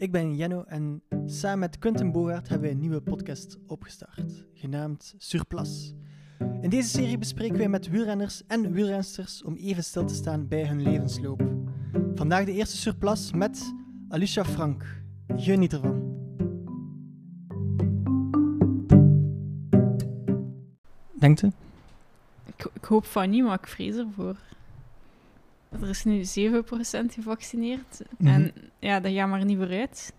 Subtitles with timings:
[0.00, 5.14] Ik ben Jenno en samen met Quentin Bogaert hebben wij een nieuwe podcast opgestart, genaamd
[5.18, 5.94] Surplus.
[6.60, 10.66] In deze serie bespreken wij met wielrenners en wielrensters om even stil te staan bij
[10.66, 11.42] hun levensloop.
[12.14, 13.74] Vandaag de eerste Surplus met
[14.08, 15.02] Alicia Frank.
[15.36, 16.00] Geniet ervan.
[21.18, 21.50] Denkt u?
[22.46, 24.36] Ik, ik hoop van niet, maar ik vrees ervoor.
[25.68, 26.24] Er is nu 7%
[27.12, 28.02] gevaccineerd.
[28.18, 28.28] Mhm.
[28.28, 30.12] En ja, dat gaat maar niet vooruit.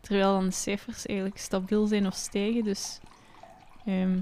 [0.00, 2.64] Terwijl dan de cijfers eigenlijk stabiel zijn of stijgen.
[2.64, 2.98] Dus
[3.86, 4.16] ehm,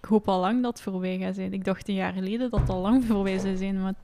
[0.00, 1.52] ik hoop al lang dat het voorbij gaat zijn.
[1.52, 3.94] Ik dacht een jaar geleden dat het al lang voorbij zou zijn, maar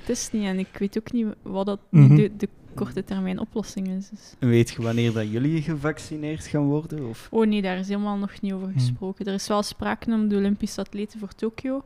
[0.00, 0.44] het is niet.
[0.44, 2.14] En ik weet ook niet wat dat Mhm.
[2.14, 4.08] de, de korte termijn oplossing is.
[4.08, 4.34] Dus.
[4.38, 7.08] Weet je wanneer dat jullie gevaccineerd gaan worden?
[7.08, 7.28] Of?
[7.30, 8.78] Oh nee, daar is helemaal nog niet over Hmm.
[8.78, 9.26] gesproken.
[9.26, 11.84] Er is wel sprake om de Olympische atleten voor Tokio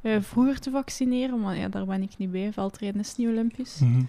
[0.00, 2.52] eh, vroeger te vaccineren, maar ja, daar ben ik niet bij.
[2.52, 3.78] Veldrijden is niet Olympisch.
[3.78, 4.02] Mhm.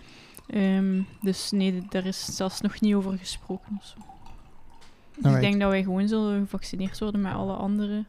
[0.47, 3.81] Ehm, dus nee, daar is zelfs nog niet over gesproken.
[5.21, 8.05] Dus ik denk dat wij gewoon zullen gevaccineerd worden met alle andere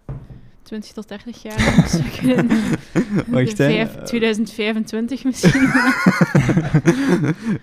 [0.63, 1.57] 20 tot 30 jaar.
[1.83, 1.93] Dus
[3.27, 3.65] Wacht, hè.
[3.71, 5.63] vijf- 2025 misschien.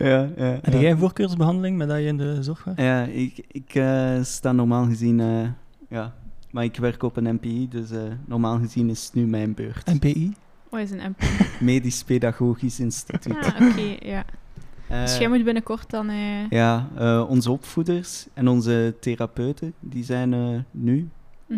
[0.08, 0.80] ja, ja, Heb ja.
[0.80, 2.78] jij een voorkeursbehandeling met dat je in de zorg gaat?
[2.78, 5.20] Ja, ik, ik eh, sta normaal gezien...
[5.20, 5.48] eh,
[5.90, 6.14] ja,
[6.52, 9.86] maar ik werk op een MPI, dus eh, normaal gezien is het nu mijn beurt.
[9.94, 10.34] NPI?
[10.70, 11.24] Wat is een MP?
[11.60, 13.36] Medisch Pedagogisch Instituut.
[13.36, 14.26] Ah, oké, ja.
[14.88, 16.10] Eh, Dus jij moet binnenkort dan...
[16.10, 21.10] eh, Ja, eh, onze opvoeders en onze therapeuten, die zijn eh, nu...
[21.48, 21.58] eh,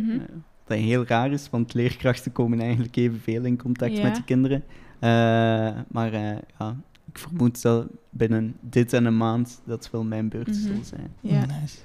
[0.67, 4.03] wat heel raar is, want leerkrachten komen eigenlijk evenveel in contact Ja.
[4.03, 4.63] met die kinderen.
[4.99, 5.09] Eh,
[5.87, 6.75] maar eh, ja,
[7.11, 10.55] ik vermoed dat binnen dit en een maand dat wel mijn beurt Mhm.
[10.57, 11.07] zal zijn.
[11.21, 11.45] ja.
[11.45, 11.77] Nice.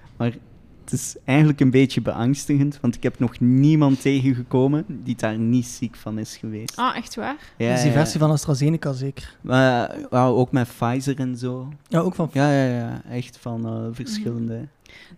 [0.91, 5.67] Het is eigenlijk een beetje beangstigend, want ik heb nog niemand tegengekomen die daar niet
[5.67, 6.77] ziek van is geweest.
[6.77, 7.37] Ah, echt waar?
[7.57, 7.97] Ja, is die ja.
[7.97, 9.37] versie van AstraZeneca zeker.
[9.41, 11.73] Maar ook met Pfizer en zo.
[11.89, 12.31] Ja, ook van...
[12.33, 13.03] Ja, ja, ja.
[13.11, 14.69] Echt van eh, verschillende.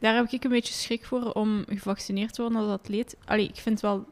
[0.01, 3.17] Daar heb ik een beetje schrik voor om gevaccineerd te worden als atleet.
[3.25, 4.05] Allee, ik vind wel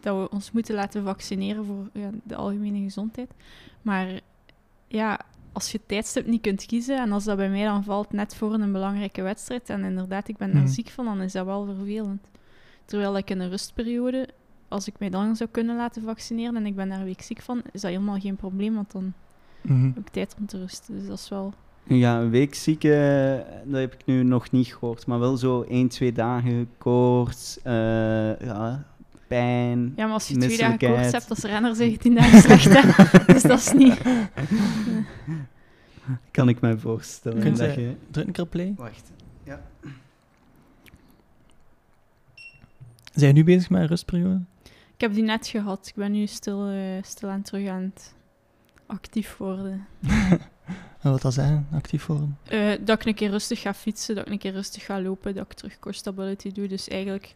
[0.00, 3.30] dat we ons moeten laten vaccineren voor ja, de algemene gezondheid.
[3.82, 4.20] Maar
[4.88, 5.20] ja,
[5.56, 8.52] als je tijdstip niet kunt kiezen en als dat bij mij dan valt net voor
[8.54, 10.70] een belangrijke wedstrijd en inderdaad, ik ben daar Mhm.
[10.70, 12.26] ziek van, dan is dat wel vervelend.
[12.84, 14.28] Terwijl ik in een rustperiode,
[14.68, 17.40] als ik mij dan zou kunnen laten vaccineren en ik ben daar een week ziek
[17.42, 19.12] van, is dat helemaal geen probleem, want dan
[19.60, 19.84] Mhm.
[19.84, 20.98] heb ik tijd om te rusten.
[20.98, 21.52] Dus dat is wel...
[21.88, 23.34] Ja, een week ziek, eh,
[23.64, 25.06] dat heb ik nu nog niet gehoord.
[25.06, 28.86] Maar wel zo één, twee dagen koorts, eh, ja,
[29.26, 29.92] pijn.
[29.96, 32.68] Ja, maar als je twee dagen koorts hebt als renner, zeg je tien dagen slecht,
[32.72, 32.82] hè.
[33.32, 34.00] Dus dat is niet...
[36.30, 37.54] Kan ik mij voorstellen.
[37.56, 37.94] Dat je- je...
[38.10, 38.74] Druk een keer play.
[38.76, 39.12] Wacht.
[39.44, 39.60] Ja.
[43.12, 44.40] Zijn je nu bezig met een rustperiode?
[44.94, 45.86] Ik heb die net gehad.
[45.86, 48.14] Ik ben nu stil, eh, stil en terug aan het
[48.86, 49.86] actief worden.
[51.00, 51.66] En wat dat zeggen?
[51.72, 52.38] Actief worden?
[52.48, 55.34] Eh, dat ik een keer rustig ga fietsen, dat ik een keer rustig ga lopen,
[55.34, 56.68] dat ik terug core stability doe.
[56.68, 57.34] Dus eigenlijk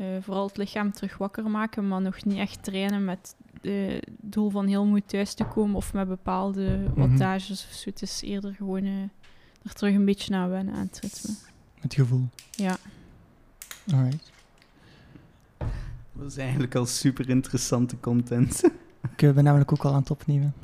[0.00, 4.50] eh, vooral het lichaam terug wakker maken, maar nog niet echt trainen met het doel
[4.50, 7.08] van heel moe thuis te komen of met bepaalde Mhm.
[7.08, 7.90] wattages of zo.
[7.90, 9.02] Het is eerder gewoon eh,
[9.62, 11.34] er terug een beetje naar wennen aan het ritme.
[11.80, 12.28] Het gevoel.
[12.50, 12.76] Ja.
[13.92, 14.30] Alright.
[16.12, 18.62] Dat is eigenlijk al super interessante content.
[19.16, 20.54] Ik ben namelijk ook al aan het opnemen.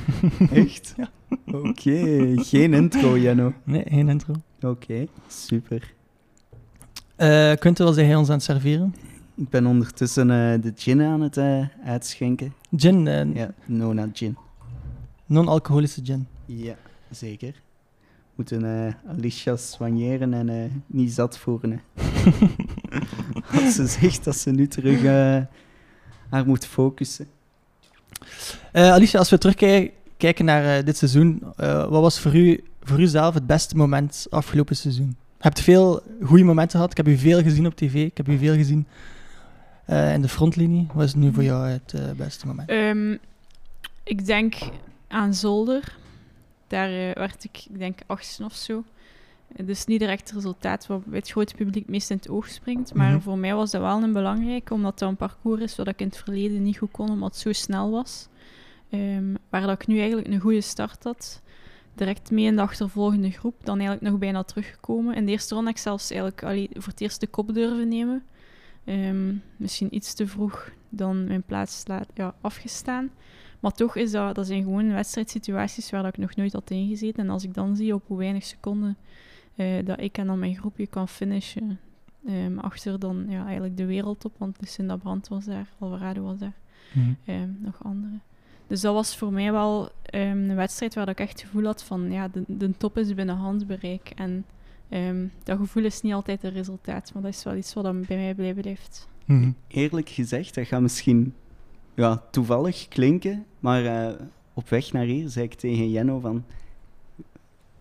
[0.50, 0.94] Echt?
[0.96, 1.10] Ja.
[1.46, 3.52] Oké, geen intro, Janno.
[3.64, 4.34] Nee, geen intro.
[4.60, 5.94] Oké, super.
[7.16, 8.94] Eh Quinten, was hij ons aan het serveren?
[9.34, 12.54] Ik ben ondertussen eh, de gin aan het eh, uitschenken.
[12.76, 13.04] Gin,
[13.34, 14.36] Ja, Nona gin.
[15.26, 16.26] non-alcoholische gin.
[16.46, 16.74] Ja,
[17.10, 17.54] zeker.
[18.34, 21.80] Moeten Alicia soigneren en niet zat voeren.
[23.62, 25.02] Als ze zegt dat ze nu terug
[26.30, 27.26] haar moet focussen.
[28.72, 33.46] Alicia, als we terugkijken naar dit seizoen, wat was voor u, voor u zelf het
[33.46, 35.16] beste moment afgelopen seizoen?
[35.46, 36.90] Je hebt veel goede momenten gehad.
[36.90, 37.94] Ik heb u veel gezien op tv.
[37.94, 38.86] Ik heb u veel gezien
[39.84, 40.86] eh, in de frontlinie.
[40.92, 42.68] Wat is nu voor jou het eh, beste moment?
[42.68, 43.16] Ehm,
[44.02, 44.54] ik denk
[45.08, 45.96] aan Zolder.
[46.66, 48.84] Daar eh, werd ik, ik denk, achtste of zo.
[49.62, 52.94] Dus niet direct het resultaat wat bij het grote publiek meest in het oog springt.
[52.94, 53.20] Maar Mhm.
[53.20, 56.06] voor mij was dat wel een belangrijke, omdat dat een parcours is wat ik in
[56.06, 58.28] het verleden niet goed kon, omdat het zo snel was.
[58.90, 61.42] Ehm, waar dat ik nu eigenlijk een goede start had.
[61.96, 63.54] Direct mee in de achtervolgende groep.
[63.64, 65.14] Dan eigenlijk nog bijna teruggekomen.
[65.14, 67.88] In de eerste ronde heb ik zelfs eigenlijk allee, voor het eerst de kop durven
[67.88, 68.22] nemen.
[68.84, 73.10] Ehm, misschien iets te vroeg dan mijn plaats laat, ja, afgestaan.
[73.60, 77.22] Maar toch is dat, dat zijn gewoon wedstrijdsituaties waar dat ik nog nooit had ingezeten.
[77.24, 78.96] En als ik dan zie op hoe weinig seconden
[79.54, 81.78] eh, dat ik en dan mijn groepje kan finishen
[82.26, 86.56] ehm, achter dan ja, eigenlijk de wereldtop, want Lucinda Brandt was daar, Alvarado was daar,
[86.94, 87.12] Mhm.
[87.24, 88.18] ehm, nog andere.
[88.66, 91.82] Dus dat was voor mij wel ehm, een wedstrijd waar ik echt het gevoel had
[91.82, 94.12] van ja, de, de top is binnen handbereik.
[94.16, 94.44] En
[94.88, 98.04] ehm, dat gevoel is niet altijd het resultaat, maar dat is wel iets wat dan
[98.08, 99.08] bij mij blijven blijft.
[99.24, 99.50] Mhm.
[99.68, 101.34] Eerlijk gezegd, dat gaat misschien
[101.94, 104.20] ja, toevallig klinken, maar eh,
[104.54, 106.44] op weg naar hier zei ik tegen Jenno van...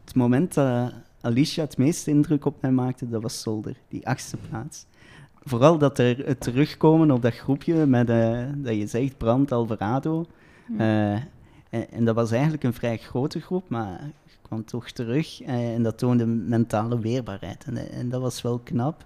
[0.04, 4.38] Het moment dat Alicia het meeste indruk op mij maakte, dat was Solder, die achtste
[4.50, 4.86] plaats.
[5.44, 10.26] Vooral dat er het terugkomen op dat groepje met, eh, dat je zegt, Brand, Alvarado.
[10.68, 10.78] Ja.
[10.78, 11.22] Eh,
[11.70, 15.74] en, en dat was eigenlijk een vrij grote groep, maar je kwam toch terug eh,
[15.74, 17.64] en dat toonde mentale weerbaarheid.
[17.66, 19.06] En, en dat was wel knap.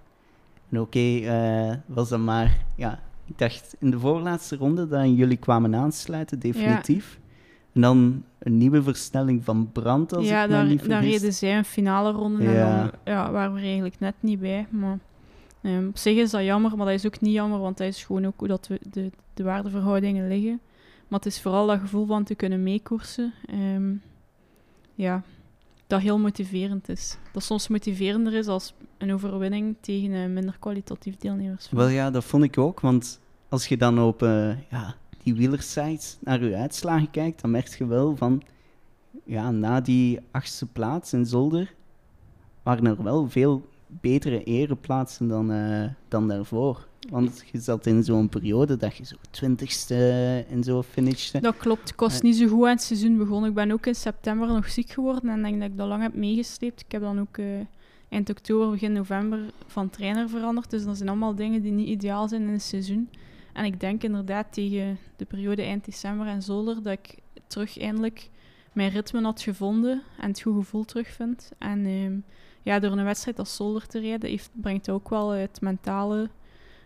[0.69, 5.37] En oké, eh, was dan maar, ja, ik dacht in de voorlaatste ronde dat jullie
[5.37, 7.19] kwamen aansluiten, definitief.
[7.73, 11.57] En dan een nieuwe versnelling van Brand, als ja, ik daar, niet daar reden zij
[11.57, 12.49] een finale ronde Ja.
[12.49, 14.67] en dan ja, waren we er eigenlijk net niet bij.
[14.69, 14.97] Maar
[15.87, 18.25] op zich is dat jammer, maar dat is ook niet jammer, want dat is gewoon
[18.25, 20.59] ook hoe dat we de, de waardeverhoudingen liggen.
[21.09, 23.33] Maar het is vooral dat gevoel van te kunnen meekoersen.
[23.45, 23.93] ehm,
[24.95, 25.23] ja,
[25.87, 27.17] dat heel motiverend is.
[27.33, 31.69] Dat soms motiverender is als een overwinning tegen minder kwalitatief deelnemers.
[31.71, 33.19] Wel ja, dat vond ik ook, want
[33.49, 37.85] als je dan op eh, ja, die wielersites naar je uitslagen kijkt, dan merk je
[37.85, 38.41] wel van,
[39.23, 41.73] ja, na die achtste plaats in Zolder
[42.63, 46.87] waren er wel veel betere ereplaatsen dan, eh, dan daarvoor.
[47.09, 49.95] Want je zat in zo'n periode dat je zo twintigste
[50.49, 51.39] en zo finishte.
[51.39, 51.89] Dat klopt.
[51.89, 52.19] Ik was Ja.
[52.21, 53.49] niet zo goed aan het seizoen begonnen.
[53.49, 56.13] Ik ben ook in september nog ziek geworden en denk dat ik dat lang heb
[56.13, 56.81] meegesleept.
[56.81, 57.45] Ik heb dan ook eh,
[58.09, 60.69] eind oktober, begin november van trainer veranderd.
[60.69, 63.09] Dus dat zijn allemaal dingen die niet ideaal zijn in het seizoen.
[63.53, 67.15] En ik denk inderdaad tegen de periode eind december en zolder dat ik
[67.47, 68.29] terug eindelijk
[68.73, 71.51] mijn ritme had gevonden en het goed gevoel terugvind.
[71.57, 72.13] En ehm,
[72.63, 76.29] ja, door een wedstrijd als zolder te rijden heeft, brengt ook wel het mentale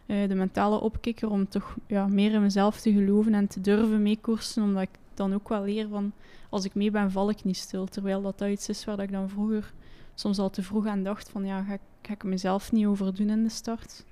[0.05, 4.01] eh, de mentale opkikker om toch ja, meer in mezelf te geloven en te durven
[4.01, 6.11] meekoersen, omdat ik dan ook wel leer van
[6.50, 7.85] als ik mee ben, val ik niet stil.
[7.85, 9.73] Terwijl dat, dat iets is waar dat ik dan vroeger
[10.15, 13.29] soms al te vroeg aan dacht van ja, ga, ik- ga ik mezelf niet overdoen
[13.29, 14.05] in de start.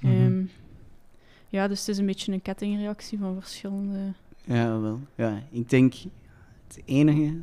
[0.00, 0.12] Mhm.
[0.12, 0.44] Ehm,
[1.48, 3.98] ja, dus het is een beetje een kettingreactie van verschillende...
[4.44, 5.00] Ja, wel.
[5.14, 5.94] Ja, ik denk
[6.66, 7.34] het enige,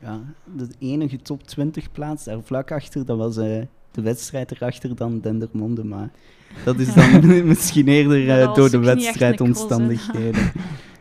[0.00, 0.20] ja,
[0.56, 5.20] de enige top 20 plaats daar vlak achter, dat was eh, de wedstrijd erachter dan
[5.20, 5.84] Dendermonde.
[5.84, 6.10] Maar
[6.64, 10.52] dat is dan misschien eerder eh, door de wedstrijdomstandigheden.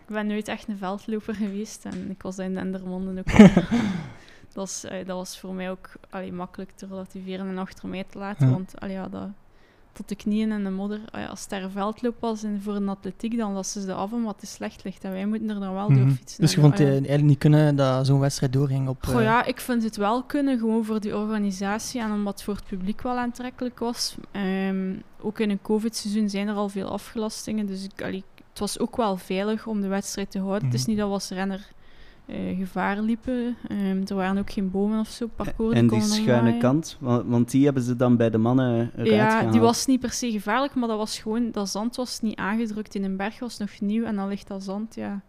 [0.08, 4.84] Ik ben nooit echt een veldloper geweest en ik was in Dendermonde ook dat, was,
[4.84, 8.52] eh, dat was voor mij ook allee, makkelijk te relativeren en achter mij te laten.
[8.52, 9.28] Want allee, ja, dat,
[9.94, 12.76] tot de knieën in de modder, allee, als het daar een veldloop was en voor
[12.76, 15.04] een atletiek, dan lassen ze de af omdat het slecht ligt.
[15.04, 16.12] En wij moeten er dan wel door Mhm.
[16.12, 16.42] fietsen.
[16.42, 19.04] Dus je En, vond het allee, eigenlijk niet kunnen dat zo'n wedstrijd doorging op...
[19.06, 22.44] Goh, eh, ja, ik vind het wel kunnen, gewoon voor die organisatie en omdat het
[22.44, 24.16] voor het publiek wel aantrekkelijk was.
[24.32, 28.80] Ehm, ook in een covid-seizoen zijn er al veel afgelastingen, dus ik, allee, het was
[28.80, 30.66] ook wel veilig om de wedstrijd te houden.
[30.66, 30.90] Het is Mhm.
[30.90, 31.72] niet dat we als renner
[32.26, 33.56] eh, gevaar liepen.
[33.68, 37.52] Ehm, er waren ook geen bomen of zo, parcours en die schuine kant, want, want
[37.52, 39.52] die hebben ze dan bij de mannen eruit Ja, gehaald.
[39.52, 42.96] die was niet per se gevaarlijk, maar dat was gewoon, dat zand was niet aangedrukt
[42.96, 45.22] in een berg, was nog nieuw en dan ligt dat zand ja,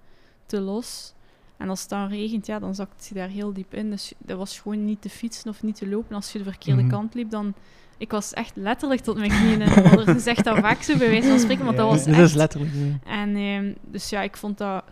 [0.46, 1.12] te los.
[1.56, 3.90] En als het dan regent, ja, dan zakt je daar heel diep in.
[3.90, 6.14] Dus dat was gewoon niet te fietsen of niet te lopen.
[6.16, 6.90] Als je de verkeerde Mhm.
[6.90, 7.54] kant liep, dan...
[7.98, 10.14] Ik was echt letterlijk tot mijn knieën in de modder.
[10.14, 12.22] Je zegt dat vaak zo bij wijze van spreken, maar dat was dat echt...
[12.24, 13.10] is letterlijk zo.
[13.10, 14.84] En ehm, dus ja, ik vond dat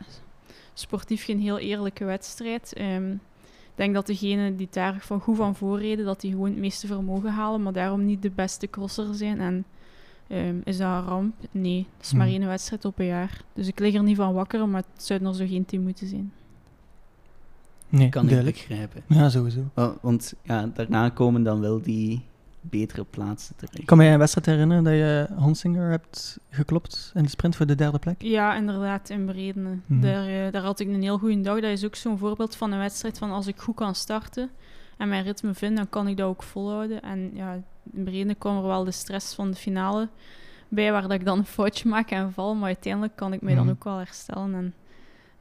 [0.75, 2.73] sportief geen heel eerlijke wedstrijd.
[2.73, 3.11] Ehm,
[3.43, 6.87] ik denk dat degenen die daar van goed van voorreden, dat die gewoon het meeste
[6.87, 9.41] vermogen halen, maar daarom niet de beste crosser zijn.
[9.41, 9.65] En
[10.27, 11.35] ehm, is dat een ramp?
[11.51, 12.37] Nee, dat is maar Hmm.
[12.41, 13.41] één wedstrijd op een jaar.
[13.55, 16.07] Dus ik lig er niet van wakker, maar het zou er zo geen team moeten
[16.07, 16.33] zijn.
[17.89, 18.65] Nee, kan ik duidelijk.
[18.69, 19.03] begrijpen.
[19.09, 19.61] Ja, sowieso.
[19.75, 22.23] Wa- Want ja, daarna komen dan wel die
[22.63, 23.79] betere plaatsen terecht.
[23.79, 27.67] Ik kan me een wedstrijd herinneren dat je Honsinger hebt geklopt in de sprint voor
[27.67, 28.23] de derde plek.
[28.23, 29.79] Ja, inderdaad, in Bredene.
[29.87, 30.01] Mhm.
[30.01, 31.55] Daar, eh, daar had ik een heel goede dag.
[31.61, 34.51] Dat is ook zo'n voorbeeld van een wedstrijd van als ik goed kan starten
[34.99, 37.03] en mijn ritme vind, dan kan ik dat ook volhouden.
[37.03, 37.53] En ja,
[37.93, 40.09] in Bredene kwam er wel de stress van de finale
[40.69, 42.55] bij, waar dat ik dan een foutje maak en val.
[42.55, 43.73] Maar uiteindelijk kan ik mij dan Mhm.
[43.73, 44.55] ook wel herstellen.
[44.55, 44.75] En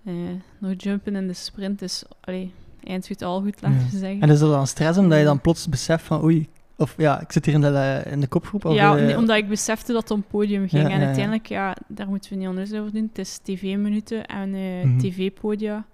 [0.06, 0.13] eh
[0.58, 3.84] nog jumpen in de sprint is, allee, eind goed al goed, laten Ja.
[3.92, 4.22] we zeggen.
[4.22, 6.50] En is dat dan stress omdat je dan plots beseft van oei,
[6.82, 8.66] of ja, ik zit hier in de, eh, in de kopgroep?
[8.66, 10.84] Of, ja, eh, omdat ik besefte dat het om podium ging.
[10.84, 13.08] Ja, en ja, uiteindelijk, ja, daar moeten we niet anders over doen.
[13.08, 14.98] Het is tv-minuten en Mhm.
[14.98, 15.86] tv-podia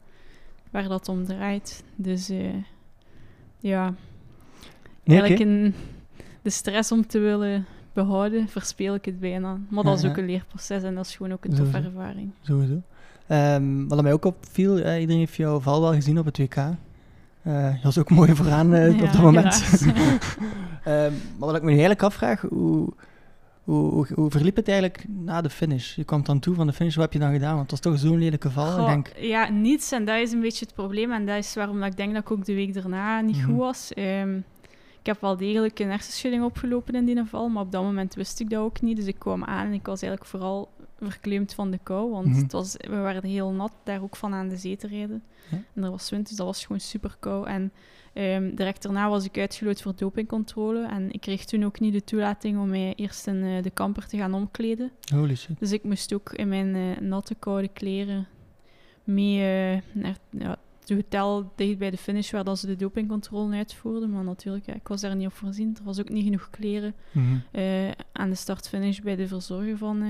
[0.72, 1.84] waar dat om draait.
[1.96, 2.32] Dus
[3.60, 3.94] ja,
[5.04, 5.74] Nee, eigenlijk in
[6.42, 9.58] de stress om te willen behouden, verspeel ik het bijna.
[9.70, 12.32] Maar dat is ook een leerproces en dat is gewoon ook een toffe ervaring.
[12.42, 12.82] Sowieso.
[13.28, 16.56] Ehm, wat mij ook opviel, iedereen heeft jouw val wel gezien op het WK.
[17.44, 19.62] Eh je was ook mooi vooraan eh, op dat moment.
[20.84, 22.94] Ehm, maar wat ik me nu eigenlijk afvraag, hoe,
[23.64, 25.96] hoe, hoe, hoe verliep het eigenlijk na de finish?
[25.96, 27.56] Je kwam dan toe van de finish, wat heb je dan gedaan?
[27.56, 28.80] Want het was toch zo'n lelijke val.
[28.80, 29.92] Ik denk, Ja, niets.
[29.92, 31.12] En dat is een beetje het probleem.
[31.12, 33.46] En dat is waarom dat ik denk dat ik ook de week daarna niet Mhm.
[33.46, 33.94] goed was.
[33.94, 34.36] Ehm,
[35.00, 38.40] ik heb wel degelijk een hersenschudding opgelopen in die val, maar op dat moment wist
[38.40, 38.96] ik dat ook niet.
[38.98, 42.38] Dus ik kwam aan en ik was eigenlijk vooral verkleumd van de kou, want Mhm.
[42.42, 45.24] het was, we waren heel nat daar ook van aan de zee te rijden.
[45.52, 45.58] Ja.
[45.74, 47.48] En er was wind, dus dat was gewoon super kou.
[47.48, 47.72] En
[48.14, 52.04] ehm, direct daarna was ik uitgeloot voor dopingcontrole en ik kreeg toen ook niet de
[52.04, 54.92] toelating om mij eerst in eh, de kamper te gaan omkleden.
[55.14, 55.60] Holy shit.
[55.60, 58.28] Dus ik moest ook in mijn eh, natte, koude kleren
[59.04, 63.56] mee eh, naar ja, het hotel dicht bij de finish waar dat ze de dopingcontrole
[63.56, 64.10] uitvoerden.
[64.10, 65.76] Maar natuurlijk, ja, ik was daar niet op voorzien.
[65.78, 67.36] Er was ook niet genoeg kleren Mhm.
[68.12, 70.02] aan de start-finish bij de verzorger van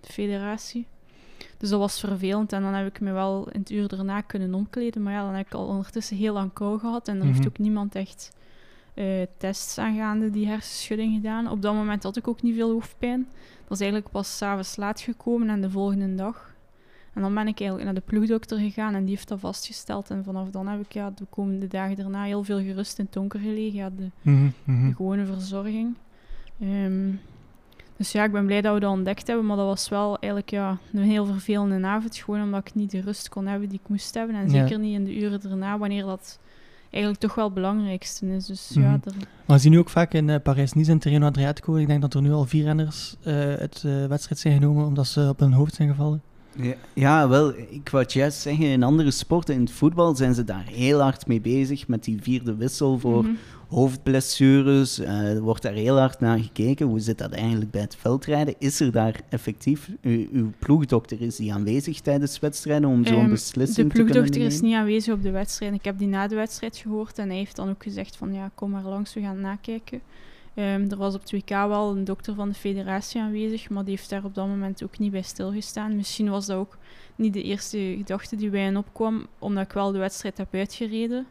[0.00, 0.86] federatie.
[1.58, 4.54] Dus dat was vervelend en dan heb ik me wel in het uur daarna kunnen
[4.54, 5.02] omkleden.
[5.02, 7.48] Maar ja, dan heb ik al ondertussen heel lang kou gehad en er heeft Mhm.
[7.48, 8.36] ook niemand echt
[8.94, 11.48] eh, tests aangaande die hersenschudding gedaan.
[11.50, 13.26] Op dat moment had ik ook niet veel hoofdpijn.
[13.62, 16.54] Dat is eigenlijk pas s'avonds laat gekomen en de volgende dag.
[17.14, 20.10] En dan ben ik eigenlijk naar de ploegdokter gegaan en die heeft dat vastgesteld.
[20.10, 23.14] En vanaf dan heb ik ja, de komende dagen daarna heel veel gerust in het
[23.14, 23.74] donker gelegen.
[23.78, 24.88] Ja, de, Mhm, mhm.
[24.88, 25.94] de gewone verzorging.
[26.60, 27.10] Ehm,
[27.98, 30.50] dus ja, ik ben blij dat we dat ontdekt hebben, maar dat was wel eigenlijk
[30.50, 32.16] ja, een heel vervelende avond.
[32.16, 34.36] Gewoon omdat ik niet de rust kon hebben die ik moest hebben.
[34.36, 34.50] En Ja.
[34.50, 36.38] zeker niet in de uren erna, wanneer dat
[36.90, 38.46] eigenlijk toch wel het belangrijkste is.
[38.46, 38.80] Dus Mhm.
[38.84, 39.12] ja, er,
[39.46, 41.76] Maar we zien nu ook vaak in eh, Parijs-Nice en Terreno Adriatico.
[41.76, 45.06] Ik denk dat er nu al vier renners eh, uit de wedstrijd zijn genomen omdat
[45.06, 46.22] ze op hun hoofd zijn gevallen.
[46.60, 50.34] Ja, ja, wel, ik wou het juist zeggen, in andere sporten, in het voetbal, zijn
[50.34, 53.32] ze daar heel hard mee bezig met die vierde wissel voor Mhm.
[53.68, 54.98] hoofdblessures.
[54.98, 56.86] Eh, er wordt daar heel hard naar gekeken.
[56.86, 58.54] Hoe zit dat eigenlijk bij het veldrijden?
[58.58, 63.30] Is er daar effectief, u, uw ploegdokter, is die aanwezig tijdens wedstrijden om zo'n Ehm,
[63.30, 64.54] beslissing De te kunnen ploegdochter nemen?
[64.54, 65.74] is niet aanwezig op de wedstrijd.
[65.74, 68.50] Ik heb die na de wedstrijd gehoord en hij heeft dan ook gezegd van ja,
[68.54, 70.00] kom maar langs, we gaan nakijken.
[70.58, 73.96] Ehm, er was op het WK wel een dokter van de federatie aanwezig, maar die
[73.96, 75.96] heeft daar op dat moment ook niet bij stilgestaan.
[75.96, 76.78] Misschien was dat ook
[77.16, 81.26] niet de eerste gedachte die bij hen opkwam, omdat ik wel de wedstrijd heb uitgereden.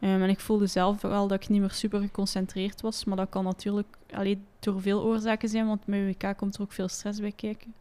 [0.00, 3.28] Ehm, en ik voelde zelf wel dat ik niet meer super geconcentreerd was, maar dat
[3.28, 7.20] kan natuurlijk alleen door veel oorzaken zijn, want met WK komt er ook veel stress
[7.20, 7.74] bij kijken.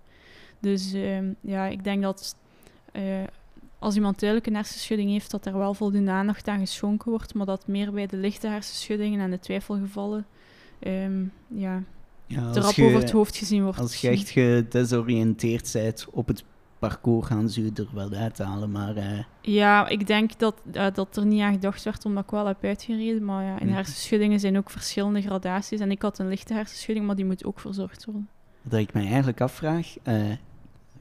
[0.59, 2.35] Dus ehm, ja, ik denk dat
[2.91, 3.03] eh,
[3.79, 7.45] als iemand duidelijk een hersenschudding heeft, dat er wel voldoende aandacht aan geschonken wordt, maar
[7.45, 10.25] dat meer bij de lichte hersenschuddingen en de twijfelgevallen
[10.83, 11.83] ehm, ja,
[12.27, 13.79] Ja, te als rap je- over het hoofd gezien wordt.
[13.79, 16.43] Als je echt gedesoriënteerd bent op het
[16.79, 18.71] parcours, gaan ze je er wel uithalen.
[18.71, 22.29] Maar eh, Ja, ik denk dat, eh, dat er niet aan gedacht werd omdat ik
[22.29, 23.25] wel heb uitgereden.
[23.25, 23.75] Maar ja, in Mhm.
[23.75, 25.79] hersenschuddingen zijn ook verschillende gradaties.
[25.79, 28.27] En ik had een lichte hersenschudding, maar die moet ook verzorgd worden.
[28.61, 30.15] wat ik mij eigenlijk afvraag, eh,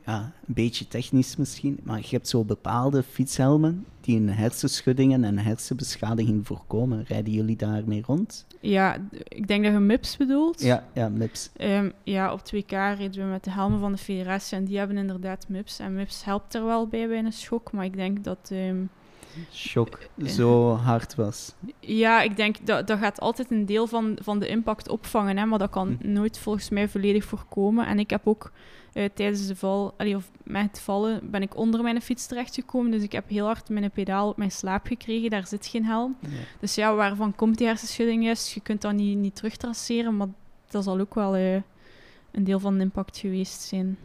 [0.07, 5.39] ja, een beetje technisch misschien, maar je hebt zo bepaalde fietshelmen die een hersenschuddingen en
[5.39, 7.05] hersenbeschadiging voorkomen.
[7.09, 8.47] Rijden jullie daarmee rond?
[8.61, 8.97] Ja,
[9.29, 10.61] ik denk dat je MIPS bedoelt.
[10.61, 11.51] Ja, ja, MIPS.
[11.57, 14.79] Ehm, ja, op het WK reden we met de helmen van de federatie en die
[14.79, 15.79] hebben inderdaad MIPS.
[15.79, 18.49] En MIPS helpt er wel bij bij een schok, maar ik denk dat...
[18.53, 18.85] ehm,
[19.53, 21.55] Shock Eh, zo hard was.
[21.81, 25.45] Ja, ik denk dat dat gaat altijd een deel van, van de impact opvangen, hè,
[25.47, 26.13] maar dat kan Hm.
[26.13, 27.87] nooit volgens mij volledig voorkomen.
[27.87, 28.53] En ik heb ook
[28.93, 32.91] eh, tijdens de val, allee, of met het vallen, ben ik onder mijn fiets terechtgekomen.
[32.91, 35.31] Dus ik heb heel hard mijn pedaal op mijn slaap gekregen.
[35.31, 36.17] Daar zit geen helm.
[36.21, 36.29] Ja.
[36.61, 38.53] Dus ja, waarvan komt die hersenschudding juist?
[38.53, 40.27] Je kunt dat niet, niet terugtraceren, maar
[40.71, 41.55] dat zal ook wel eh,
[42.33, 43.99] een deel van de impact geweest zijn.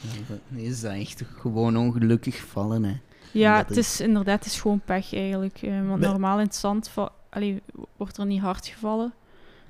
[0.00, 2.94] Ja, is dat echt gewoon ongelukkig vallen, hè.
[3.32, 5.62] Ja, het is inderdaad het is gewoon pech eigenlijk.
[5.62, 6.90] eh, want normaal in het zand
[7.28, 7.62] allee,
[7.96, 9.12] wordt er niet hard gevallen.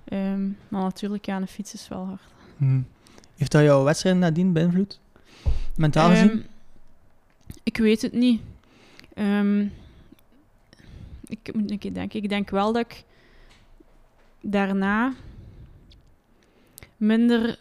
[0.04, 2.22] Ehm, maar natuurlijk, ja, aan de fiets is wel hard.
[2.56, 2.80] Mhm.
[3.36, 5.00] Heeft dat jouw wedstrijd nadien beïnvloed?
[5.76, 6.30] Mentaal gezien?
[6.30, 6.40] Ehm,
[7.62, 8.40] ik weet het niet.
[9.14, 9.60] Ehm,
[11.26, 12.22] ik moet een keer denken.
[12.22, 13.04] Ik denk wel dat ik
[14.40, 15.12] daarna
[16.96, 17.58] minder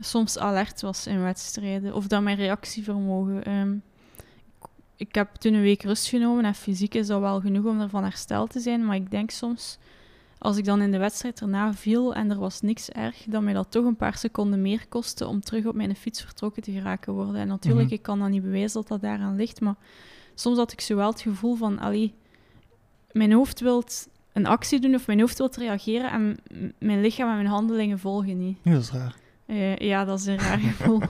[0.00, 1.94] soms alert was in wedstrijden.
[1.94, 3.44] Of dat mijn reactievermogen.
[3.44, 3.74] ehm,
[5.00, 8.02] ik, heb toen een week rust genomen en fysiek is dat wel genoeg om ervan
[8.02, 8.84] hersteld te zijn.
[8.84, 9.78] Maar ik denk soms,
[10.38, 13.52] als ik dan in de wedstrijd erna viel en er was niks erg, dat mij
[13.52, 17.12] dat toch een paar seconden meer kostte om terug op mijn fiets vertrokken te geraken
[17.12, 17.34] worden.
[17.40, 17.94] En natuurlijk, Mhm.
[17.94, 19.74] ik kan dan niet bewijzen dat dat daaraan ligt, maar
[20.34, 22.14] soms had ik zo wel het gevoel van, allee,
[23.12, 23.84] mijn hoofd wil
[24.32, 26.38] een actie doen of mijn hoofd wil reageren en
[26.78, 28.58] mijn lichaam en mijn handelingen volgen niet.
[28.62, 29.14] Dat is raar.
[29.46, 31.00] Eh, ja, dat is een raar gevoel.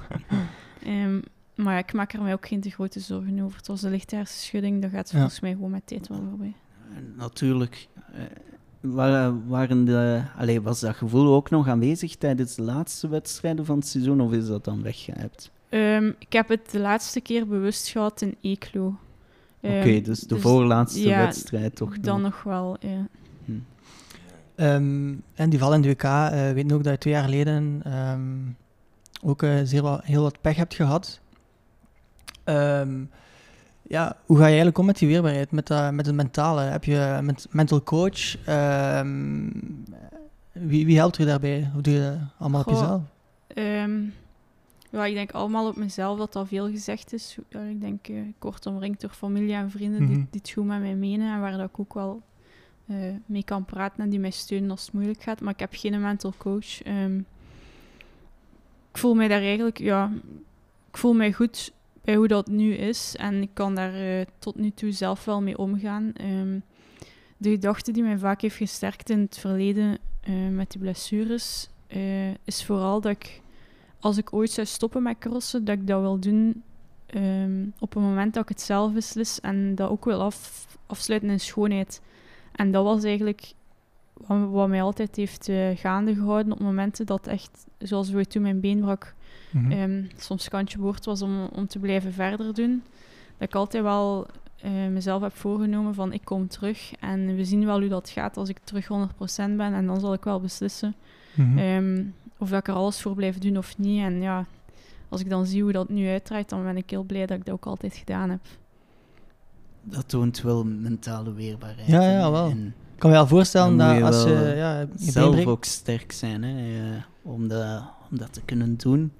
[0.85, 1.20] Ehm,
[1.62, 3.56] maar ja, ik maak er mij ook geen te grote zorgen over.
[3.56, 5.18] Het was een lichte hersenschudding, dat gaat Ja.
[5.18, 6.54] volgens mij gewoon met tijd wel voorbij.
[6.96, 7.88] En Natuurlijk.
[8.12, 8.20] eh,
[8.80, 13.78] wa- waren de, allee, was dat gevoel ook nog aanwezig tijdens de laatste wedstrijden van
[13.78, 15.50] het seizoen, of is dat dan weggeëpt?
[15.68, 18.86] Ehm, ik heb het de laatste keer bewust gehad in Eeklo.
[19.62, 22.30] Oké, Ehm, dus de voorlaatste ja, wedstrijd toch Dan nog.
[22.30, 23.06] nog wel, ja.
[23.44, 23.52] Hm.
[24.54, 27.80] Ehm, en die val in de WK, eh weten ook dat je twee jaar geleden
[27.84, 28.20] ehm,
[29.22, 31.20] ook eh, zeer wel, heel wat pech hebt gehad.
[32.44, 33.04] Ehm,
[33.82, 36.61] Ja, hoe ga je eigenlijk om met die weerbaarheid, met, dat met het mentale?
[36.61, 38.44] Heb je een mental coach?
[38.47, 39.49] Ehm,
[40.52, 41.70] wie, wie helpt je daarbij?
[41.73, 43.02] Hoe doe je dat allemaal Goh, op jezelf?
[43.47, 44.00] Ehm,
[44.90, 47.37] ja, ik denk allemaal op mezelf dat dat veel gezegd is.
[47.49, 50.26] Ja, ik denk eh, kort omringd door familie en vrienden die, Mhm.
[50.30, 52.23] die het goed met mij menen en waar dat ik ook wel
[52.87, 55.40] eh, mee kan praten en die mij steunen als het moeilijk gaat.
[55.40, 56.80] Maar ik heb geen mental coach.
[58.92, 60.11] Ik voel mij daar eigenlijk, ja,
[60.90, 61.73] ik voel mij goed
[62.04, 65.42] bij hoe dat nu is en ik kan daar eh, tot nu toe zelf wel
[65.42, 66.12] mee omgaan.
[66.12, 66.59] Ehm,
[67.37, 72.30] de gedachte die mij vaak heeft gesterkt in het verleden eh, met die blessures, eh,
[72.30, 73.40] is vooral dat ik,
[74.00, 76.62] als ik ooit zou stoppen met crossen, dat ik dat wil doen
[77.07, 81.30] ehm, op het moment dat ik het zelf beslis en dat ook wil af, afsluiten
[81.30, 82.02] in schoonheid.
[82.52, 83.52] En dat was eigenlijk
[84.14, 88.80] wat, wat mij altijd heeft gaande gehouden op momenten dat echt, zoals toen mijn been
[88.80, 89.14] brak,
[89.50, 89.71] Mhm.
[89.73, 92.83] ehm, soms kantje boord was om, om te blijven verder doen.
[93.38, 94.26] Dat ik altijd wel
[94.61, 98.37] eh, mezelf heb voorgenomen van ik kom terug en we zien wel hoe dat gaat
[98.37, 100.95] als ik terug 100% ben en dan zal ik wel beslissen
[101.35, 101.59] Mhm.
[101.59, 102.02] ehm,
[102.38, 104.02] of dat ik er alles voor blijf doen of niet.
[104.02, 104.47] En ja,
[105.09, 107.45] als ik dan zie hoe dat nu uitdraait, dan ben ik heel blij dat ik
[107.45, 108.40] dat ook altijd gedaan heb.
[109.83, 111.87] Dat toont wel mentale weerbaarheid.
[111.88, 112.50] Ja, ja, en- wel.
[112.50, 116.12] En Ik kan me wel voorstellen dat je als je ja, je zelf ook sterk
[116.12, 119.12] zijn hè, eh, om, dat, om dat te kunnen doen.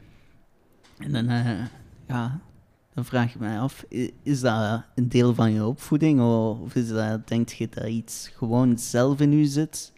[1.01, 1.67] En dan, eh,
[2.09, 2.41] ja,
[2.95, 3.85] dan vraag ik mij af,
[4.23, 6.21] is dat een deel van je opvoeding?
[6.21, 9.93] Of is dat, denk je dat iets gewoon zelf in u zit?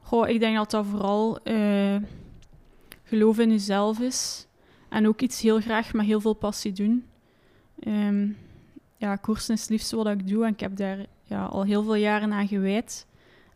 [0.00, 1.96] Goh, ik denk dat dat vooral eh,
[3.04, 4.46] geloof in jezelf is.
[4.88, 7.04] En ook iets heel graag met heel veel passie doen.
[7.78, 8.28] Ehm,
[8.96, 10.44] ja, koersen is het liefste wat ik doe.
[10.44, 13.06] En ik heb daar ja, al heel veel jaren aan gewijd.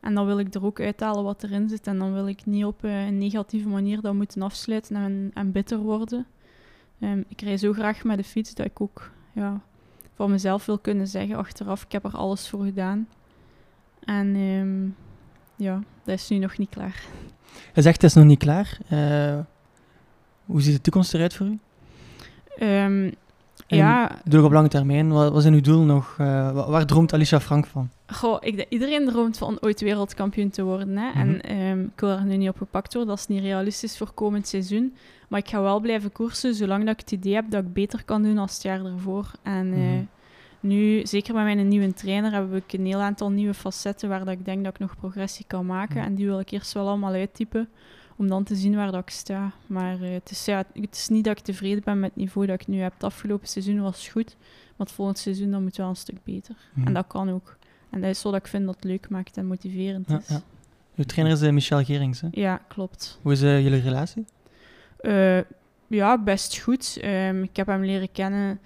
[0.00, 1.86] En dan wil ik er ook uithalen wat erin zit.
[1.86, 5.52] En dan wil ik niet op eh, een negatieve manier dat moeten afsluiten en, en
[5.52, 6.26] bitter worden.
[7.00, 9.60] Ehm, ik rij zo graag met de fiets dat ik ook ja,
[10.14, 13.08] van mezelf wil kunnen zeggen achteraf, ik heb er alles voor gedaan.
[14.04, 14.86] En ehm,
[15.64, 17.02] ja, dat is nu nog niet klaar.
[17.74, 18.78] Je zegt het is nog niet klaar.
[18.88, 19.38] Eh,
[20.44, 21.58] hoe ziet de toekomst eruit voor u?
[22.58, 23.14] En
[23.66, 25.08] ja, Doe op lange termijn.
[25.12, 26.14] Wat wat is in uw doel nog?
[26.18, 27.90] Eh, wa- waar droomt Alicia Frank van?
[28.06, 30.96] Goh, ik, iedereen droomt van ooit wereldkampioen te worden.
[30.96, 31.08] Hè?
[31.08, 31.18] Mhm.
[31.18, 34.10] En ehm, ik wil er nu niet op gepakt worden, dat is niet realistisch voor
[34.12, 34.94] komend seizoen.
[35.28, 38.04] Maar ik ga wel blijven koersen, zolang dat ik het idee heb dat ik beter
[38.04, 39.30] kan doen als het jaar ervoor.
[39.42, 40.04] En eh, Mhm.
[40.60, 44.34] nu, zeker met mijn nieuwe trainer, heb ik een heel aantal nieuwe facetten waar dat
[44.34, 45.96] ik denk dat ik nog progressie kan maken.
[45.96, 46.06] Mhm.
[46.06, 47.68] En die wil ik eerst wel allemaal uittypen,
[48.16, 49.50] om dan te zien waar dat ik sta.
[49.66, 52.46] Maar eh, het, is, ja, het is niet dat ik tevreden ben met het niveau
[52.46, 52.92] dat ik nu heb.
[52.92, 54.36] Het afgelopen seizoen was goed,
[54.76, 56.54] maar het volgende seizoen dan moet wel een stuk beter.
[56.74, 56.86] Mhm.
[56.86, 57.56] En dat kan ook.
[57.96, 60.28] En dat is zo dat ik vind dat het leuk maakt en motiverend is.
[60.28, 60.42] ja.
[60.96, 62.20] Uw trainer is eh, Michel Gerings.
[62.20, 62.28] Hè?
[62.30, 63.18] Ja, klopt.
[63.22, 64.24] Hoe is eh, jullie relatie?
[64.96, 65.40] Eh,
[65.86, 66.98] ja, best goed.
[67.00, 68.60] Ehm, ik heb hem leren kennen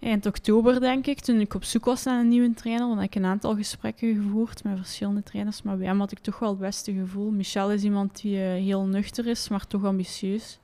[0.00, 2.88] eind oktober, denk ik, toen ik op zoek was naar een nieuwe trainer.
[2.88, 6.38] Want ik een aantal gesprekken gevoerd met verschillende trainers, maar bij hem had ik toch
[6.38, 7.30] wel het beste gevoel.
[7.30, 10.58] Michel is iemand die heel nuchter is, maar toch ambitieus.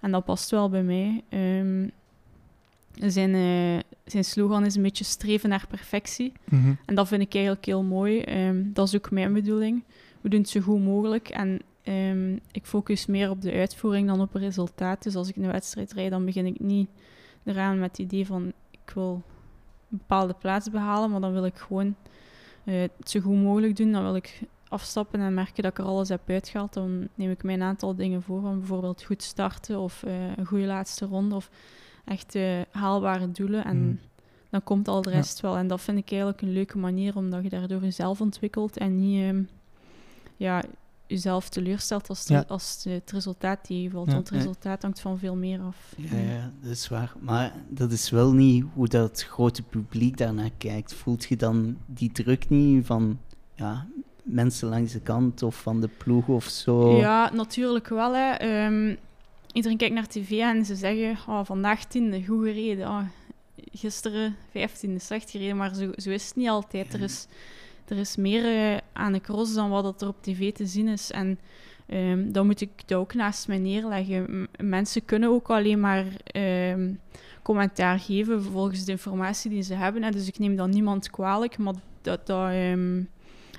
[0.00, 1.24] En dat past wel bij mij.
[1.28, 1.88] Ehm,
[3.06, 6.32] zijn, eh, zijn slogan is een beetje streven naar perfectie.
[6.44, 6.74] Mhm.
[6.86, 8.20] En dat vind ik eigenlijk heel mooi.
[8.20, 9.84] Ehm, dat is ook mijn bedoeling.
[10.20, 11.28] We doen het zo goed mogelijk.
[11.28, 15.02] En ehm, ik focus meer op de uitvoering dan op het resultaat.
[15.02, 16.88] Dus als ik een wedstrijd rijd, dan begin ik niet
[17.44, 19.22] eraan met het idee van ik wil
[19.90, 21.10] een bepaalde plaats behalen.
[21.10, 21.94] Maar dan wil ik gewoon
[22.64, 23.92] eh, het zo goed mogelijk doen.
[23.92, 26.72] Dan wil ik afstappen en merken dat ik er alles heb uitgehaald.
[26.72, 28.40] Dan neem ik mij een aantal dingen voor.
[28.40, 31.34] Van bijvoorbeeld goed starten of eh, een goede laatste ronde.
[31.34, 31.50] Of
[32.04, 33.64] echt eh, haalbare doelen.
[33.64, 33.94] En Mhm.
[34.50, 35.16] dan komt al de Ja.
[35.16, 35.56] rest wel.
[35.56, 39.22] En dat vind ik eigenlijk een leuke manier, omdat je daardoor jezelf ontwikkelt en niet
[39.22, 39.42] ehm,
[40.36, 40.62] ja,
[41.06, 42.44] jezelf teleurstelt als, Ja.
[42.48, 44.06] als het resultaat tegenvalt.
[44.06, 44.12] Ja.
[44.12, 44.42] Want het Ja.
[44.44, 45.94] resultaat hangt van veel meer af.
[45.96, 47.12] Ja, ja, dat is waar.
[47.20, 50.94] Maar dat is wel niet hoe dat grote publiek daarnaar kijkt.
[50.94, 53.18] Voelt je dan die druk niet van
[53.54, 53.86] ja,
[54.22, 56.96] mensen langs de kant of van de ploeg of zo?
[56.96, 58.14] Ja, natuurlijk wel.
[58.14, 58.30] Hè.
[58.32, 58.94] Ehm,
[59.52, 62.88] iedereen kijkt naar tv en ze zeggen, oh, vandaag tiende, goed gereden.
[62.88, 63.02] Oh,
[63.72, 65.56] gisteren vijftiende, slecht gereden.
[65.56, 66.94] Maar zo, zo is het niet altijd.
[66.94, 67.26] Er is,
[67.88, 70.88] er is meer eh, aan de cross dan wat dat er op tv te zien
[70.88, 71.10] is.
[71.10, 71.38] En
[71.86, 74.40] ehm, dan moet ik dat ook naast mij neerleggen.
[74.40, 76.92] M- mensen kunnen ook alleen maar ehm,
[77.42, 80.02] commentaar geven volgens de informatie die ze hebben.
[80.02, 80.10] Hè.
[80.10, 82.26] Dus ik neem dan niemand kwalijk, maar dat...
[82.26, 83.02] dat ehm,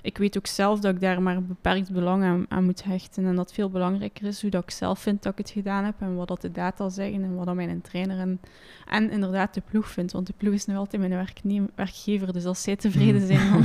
[0.01, 3.25] ik weet ook zelf dat ik daar maar een beperkt belang aan, aan moet hechten.
[3.25, 5.83] En dat het veel belangrijker is hoe dat ik zelf vind dat ik het gedaan
[5.83, 5.95] heb.
[5.99, 8.39] En wat dat de data zeggen en wat dat mijn trainer en,
[8.87, 10.11] en inderdaad de ploeg vindt.
[10.11, 12.33] Want de ploeg is nu altijd mijn werkneem, werkgever.
[12.33, 13.63] Dus als zij tevreden zijn, dan,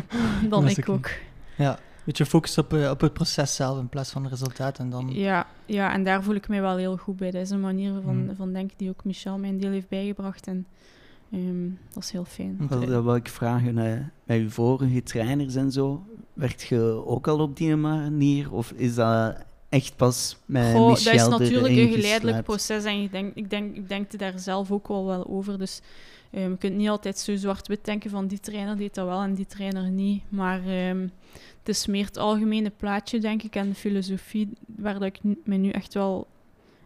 [0.50, 1.10] dan Dat is ik ook.
[1.56, 4.78] Ja, beetje focus op, eh, op het proces zelf in plaats van het resultaat.
[4.78, 5.10] En dan...
[5.12, 7.30] Ja, ja, en daar voel ik mij wel heel goed bij.
[7.30, 8.36] Dat is een manier van, Mm.
[8.36, 10.46] van denken die ook Michel mij een deel heeft bijgebracht.
[10.46, 10.66] En
[11.32, 12.56] Ehm, dat is heel fijn.
[12.68, 17.28] Wel, dat wil ik vragen, eh, bij uw vorige trainers en zo, werkt je ook
[17.28, 18.52] al op die manier?
[18.52, 19.36] Of is dat
[19.68, 23.50] echt pas met Goh, Michel dat is natuurlijk een geleidelijk proces en ik denk, ik,
[23.50, 25.58] denk, ik denk daar zelf ook wel, wel over.
[25.58, 25.80] Dus
[26.30, 29.34] ehm, je kunt niet altijd zo zwart-wit denken van die trainer deed dat wel en
[29.34, 30.22] die trainer niet.
[30.28, 31.08] Maar ehm,
[31.58, 35.56] het is meer het algemene plaatje, denk ik, en de filosofie waar dat ik me
[35.56, 36.26] nu echt wel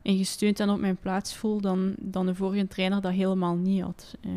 [0.06, 3.82] in gesteund en op mijn plaats voel dan, dan de vorige trainer dat helemaal niet
[3.82, 4.16] had.
[4.20, 4.30] Eh,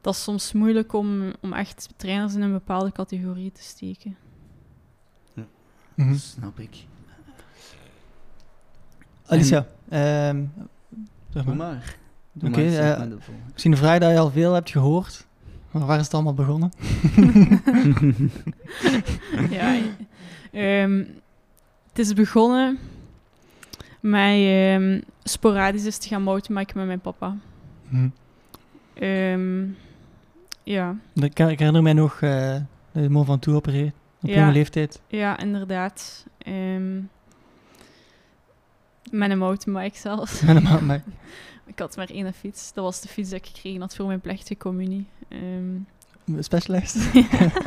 [0.00, 4.16] dat is soms moeilijk om, om echt trainers in een bepaalde categorie te steken.
[5.94, 6.14] mhm.
[6.14, 6.76] Snap ik.
[9.26, 10.44] Alicia, ehm,
[11.28, 11.96] zeg Doe maar.
[12.32, 13.50] Doe Oké, maar, zeg maar de volgende.
[13.52, 15.26] misschien een vraag dat je al veel hebt gehoord.
[15.70, 16.72] Maar waar is het allemaal begonnen?
[19.50, 19.80] ja,
[20.52, 21.04] ehm,
[21.88, 22.78] het is begonnen
[24.00, 27.36] met ehm, sporadisch eens te gaan mountainbiken met mijn papa.
[27.88, 28.08] Mhm.
[28.94, 29.62] Ehm,
[30.62, 32.56] ja, Ik, ik herinner mij nog eh
[32.92, 33.94] dat je Mont Ventoux opereert.
[34.22, 34.38] Op Ja.
[34.40, 35.00] jonge leeftijd.
[35.08, 36.26] ja, inderdaad.
[36.38, 36.96] Ehm,
[39.10, 40.40] met een mountainbike zelfs.
[40.40, 41.00] Met een mee.
[41.66, 42.72] Ik had maar één fiets.
[42.72, 45.06] Dat was de fiets die ik gekregen had voor mijn plechtige communie.
[45.28, 46.96] Ehm, Specialist.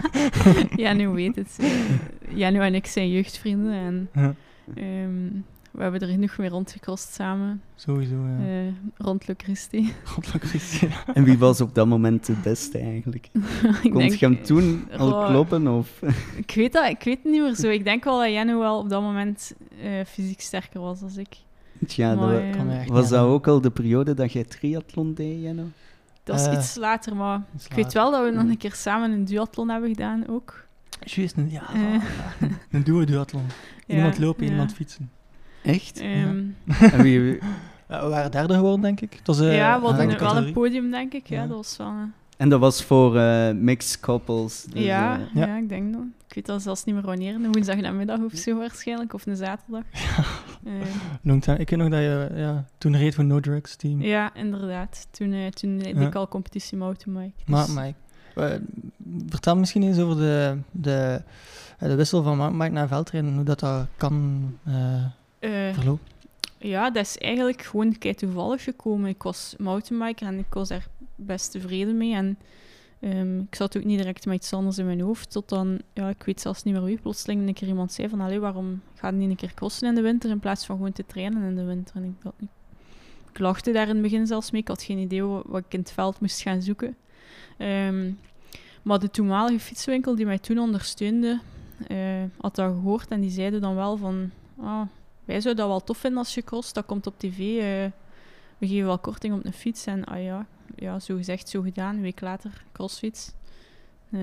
[0.75, 1.59] ja, nu weet het.
[2.41, 4.33] Janu en ik zijn jeugdvrienden en Ja,
[4.75, 5.27] ehm,
[5.73, 7.61] we hebben er genoeg mee rondgekrost samen.
[7.75, 8.15] sowieso.
[8.15, 8.45] Ja.
[8.45, 9.93] eh, rond Le Christi.
[10.03, 10.89] Goddelijk Christi.
[11.13, 13.29] En wie was op dat moment de beste eigenlijk?
[13.83, 15.67] ik Kon je hem toen al kloppen?
[15.67, 16.01] Of?
[16.45, 17.67] Ik weet, dat, ik weet het niet meer zo.
[17.69, 21.37] Ik denk wel dat Janu wel op dat moment eh, fysiek sterker was dan ik.
[21.87, 24.43] Tja, Maar, dat, eh, Kan mij echt was dat ook al de periode dat jij
[24.43, 25.63] triathlon deed, Jenno?
[26.23, 28.01] Dat is Eh, iets later, maar iets ik weet later.
[28.01, 30.65] wel dat we nog een keer samen een duathlon hebben gedaan ook.
[31.03, 32.01] Juist, een, ja, Eh.
[32.71, 33.43] een duo duathlon.
[33.87, 34.51] Ja, Iemand lopen, ja.
[34.51, 35.11] iemand fietsen.
[35.63, 35.99] Echt?
[35.99, 36.43] Ehm,
[36.91, 37.39] En wie,
[37.89, 39.13] Ja, we waren derde geworden, denk ik.
[39.13, 41.27] Het was, eh, ja, we hadden een wel een podium, denk ik.
[41.27, 41.47] Ja, Ja.
[41.47, 41.87] dat was wel...
[41.87, 42.01] eh,
[42.37, 44.63] en dat was voor eh, mixed couples.
[44.69, 45.45] dus, ja, ja.
[45.47, 45.57] ja.
[45.57, 46.01] ik denk dat.
[46.27, 47.35] Ik weet al zelfs niet meer wanneer.
[47.35, 49.83] Een woensdagnamiddag of zo waarschijnlijk, of een zaterdag.
[50.63, 50.71] Eh,
[51.21, 51.57] Long time.
[51.57, 54.01] Ik weet nog dat je ja, toen reed voor No Drugs team.
[54.01, 55.07] ja, inderdaad.
[55.11, 56.01] Toen, eh, toen deed Ja.
[56.07, 57.33] ik al competitie mountainbike.
[57.45, 58.61] Maar, Dus- Mike,
[59.29, 61.21] vertel misschien eens over de, de,
[61.79, 63.33] de wissel van mountainbike naar veldrijden.
[63.35, 64.41] Hoe dat, dat kan
[65.43, 66.11] eh, verlopen.
[66.57, 69.09] Ja, dat is eigenlijk gewoon kei toevallig gekomen.
[69.09, 72.13] Ik was mountainbiker en ik was daar best tevreden mee.
[72.13, 72.37] En
[72.99, 75.31] ehm, ik zat ook niet direct met iets anders in mijn hoofd.
[75.31, 78.21] Tot dan, ja, ik weet zelfs niet meer wie, plotseling een keer iemand zei van...
[78.21, 80.91] Allee, waarom ga je niet een keer crossen in de winter in plaats van gewoon
[80.91, 81.95] te trainen in de winter?
[81.95, 82.35] En ik, dacht,
[83.31, 84.61] ik lachte daar in het begin zelfs mee.
[84.61, 86.95] Ik had geen idee wat, wat ik in het veld moest gaan zoeken.
[87.57, 88.11] Ehm,
[88.81, 91.39] maar de toenmalige fietswinkel die mij toen ondersteunde,
[91.87, 93.07] eh, had dat gehoord.
[93.07, 94.31] En die zeiden dan wel van...
[94.59, 94.81] Ah,
[95.25, 96.73] wij zouden dat wel tof vinden als je cross.
[96.73, 97.37] Dat komt op tv.
[97.39, 97.91] eh,
[98.57, 99.85] we geven wel korting op een fiets.
[99.85, 101.95] En ah ja, ja, zo gezegd, zo gedaan.
[101.95, 103.31] Een week later, crossfiets.
[104.11, 104.19] Eh,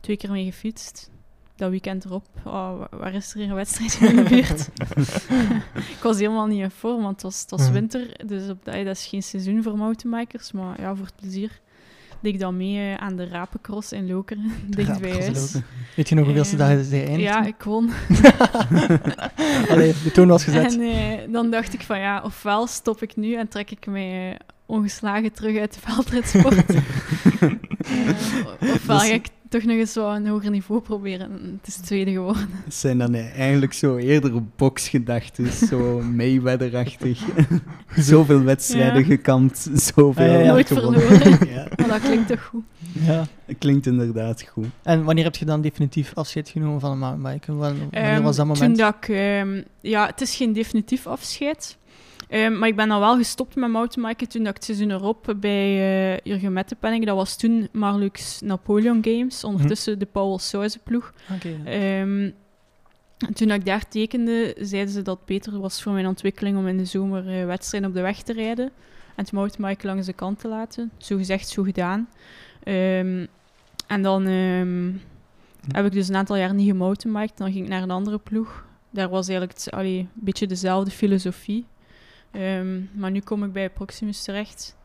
[0.00, 1.10] twee keer mee gefietst.
[1.56, 2.26] Dat weekend erop.
[2.44, 4.68] Oh, wa- waar is er hier een wedstrijd in de buurt?
[5.96, 7.72] ik was helemaal niet in vorm, want het was, het was Mhm.
[7.72, 8.26] winter.
[8.26, 10.52] Dus op dat, dat is geen seizoen voor mountainbikers.
[10.52, 11.60] Maar ja, voor het plezier
[12.24, 14.52] deed ik dan mee eh, aan de Rapencross in Lokeren.
[14.66, 15.54] Dicht bij huis.
[15.96, 17.22] Weet je nog hoeveelste Ehm, dag zij eindigde?
[17.22, 17.90] Ja, ik won.
[19.70, 20.74] Allee, de toon was gezet.
[20.74, 24.30] En eh, dan dacht ik van ja, ofwel stop ik nu en trek ik mij
[24.30, 26.64] eh, ongeslagen terug uit de veldritsport.
[28.74, 29.26] Ofwel Dus- ga ik
[29.60, 31.30] toch nog eens zo een hoger niveau proberen.
[31.30, 32.48] En Het is het tweede geworden.
[32.64, 37.20] Het zijn dan eigenlijk zo eerder boxgedachten, zo Mayweather-achtig.
[37.96, 39.04] zoveel wedstrijden Ja.
[39.06, 40.46] gekampt, zoveel Ah, ja, ja.
[40.52, 41.00] Nooit gewonnen.
[41.00, 41.48] verloren.
[41.48, 42.62] ja, Maar dat klinkt toch goed.
[42.92, 43.26] Ja.
[43.44, 44.66] het klinkt inderdaad goed.
[44.82, 47.56] En wanneer heb je dan definitief afscheid genomen van een mountainbiken?
[47.56, 48.76] Wanneer Ehm, was dat moment?
[48.78, 49.08] Toen dat ik...
[49.08, 51.76] ehm, ja, het is geen definitief afscheid.
[52.34, 55.34] Ehm, maar ik ben dan wel gestopt met mountainbiken toen dat ik het seizoen erop
[55.36, 57.06] bij eh Jurgen Mettepenning.
[57.06, 59.44] Dat was toen Marlux Napoleon Games.
[59.44, 61.12] Ondertussen de Paul Sauze ploeg.
[61.42, 61.64] Ja.
[61.64, 62.30] Ehm,
[63.32, 66.76] toen ik daar tekende, zeiden ze dat het beter was voor mijn ontwikkeling om in
[66.76, 68.64] de zomer eh, wedstrijden op de weg te rijden.
[69.14, 70.90] En het mountainbiken langs de kant te laten.
[70.98, 72.08] Zo gezegd, zo gedaan.
[72.62, 73.26] Ehm,
[73.86, 74.92] en dan ehm,
[75.72, 77.36] heb ik dus een aantal jaar niet gemountainbiked.
[77.36, 78.66] Dan ging ik naar een andere ploeg.
[78.90, 81.64] Daar was eigenlijk het, allee, een beetje dezelfde filosofie.
[82.34, 84.76] Ehm, maar nu kom ik bij Proximus terecht.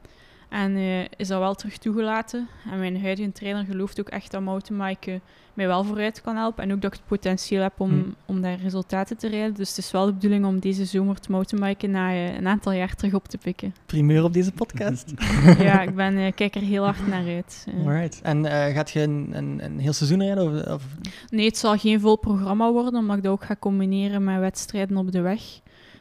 [0.49, 2.47] En eh, is dat wel terug toegelaten.
[2.71, 5.21] En mijn huidige trainer gelooft ook echt dat mountainbiken
[5.53, 6.63] mij wel vooruit kan helpen.
[6.63, 8.15] En ook dat ik het potentieel heb om, Hmm.
[8.25, 9.53] om daar resultaten te rijden.
[9.53, 12.71] Dus het is wel de bedoeling om deze zomer te mountainbiken na eh, een aantal
[12.71, 13.73] jaar terug op te pikken.
[13.85, 15.13] Primeur op deze podcast.
[15.67, 17.67] ja, ik ben, eh, kijk er heel hard naar uit.
[17.85, 18.21] Alright.
[18.21, 20.43] En eh, gaat je een, een, een heel seizoen rijden?
[20.43, 20.83] Of, of...
[21.29, 24.97] Nee, het zal geen vol programma worden, omdat ik dat ook ga combineren met wedstrijden
[24.97, 25.41] op de weg.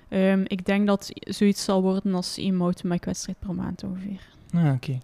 [0.09, 4.21] Ehm, ik denk dat zoiets zal worden als één mountainbike-wedstrijd per maand ongeveer.
[4.55, 4.99] Ah, oké.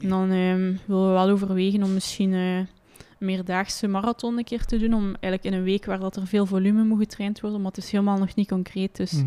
[0.00, 2.66] En dan ehm, willen we wel overwegen om misschien eh, een
[3.18, 4.94] meerdaagse marathon een keer te doen.
[4.94, 7.60] Om eigenlijk in een week waar dat er veel volume moet getraind worden.
[7.60, 8.96] Maar het is helemaal nog niet concreet.
[8.96, 9.24] Dus Mhm.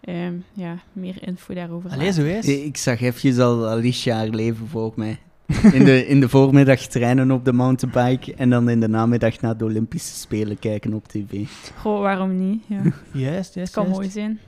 [0.00, 1.90] ehm, ja, meer info daarover.
[1.90, 2.46] Allee, zo is.
[2.46, 5.18] Ik ik zag even al Alicia haar leven voor mij.
[5.72, 9.56] In de, in de voormiddag trainen op de mountainbike en dan in de namiddag naar
[9.56, 11.46] de Olympische Spelen kijken op tv.
[11.78, 12.62] Goh, waarom niet?
[12.66, 12.76] Ja.
[12.82, 13.72] Het Juist, juist.
[13.72, 13.98] kan juist.
[13.98, 14.38] mooi zijn.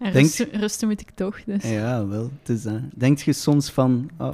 [0.00, 1.44] En Denk- rusten, rusten moet ik toch.
[1.44, 1.70] Dus.
[1.70, 2.30] Ja, wel.
[2.42, 2.68] Dat.
[2.94, 4.32] Denk je soms van, oh,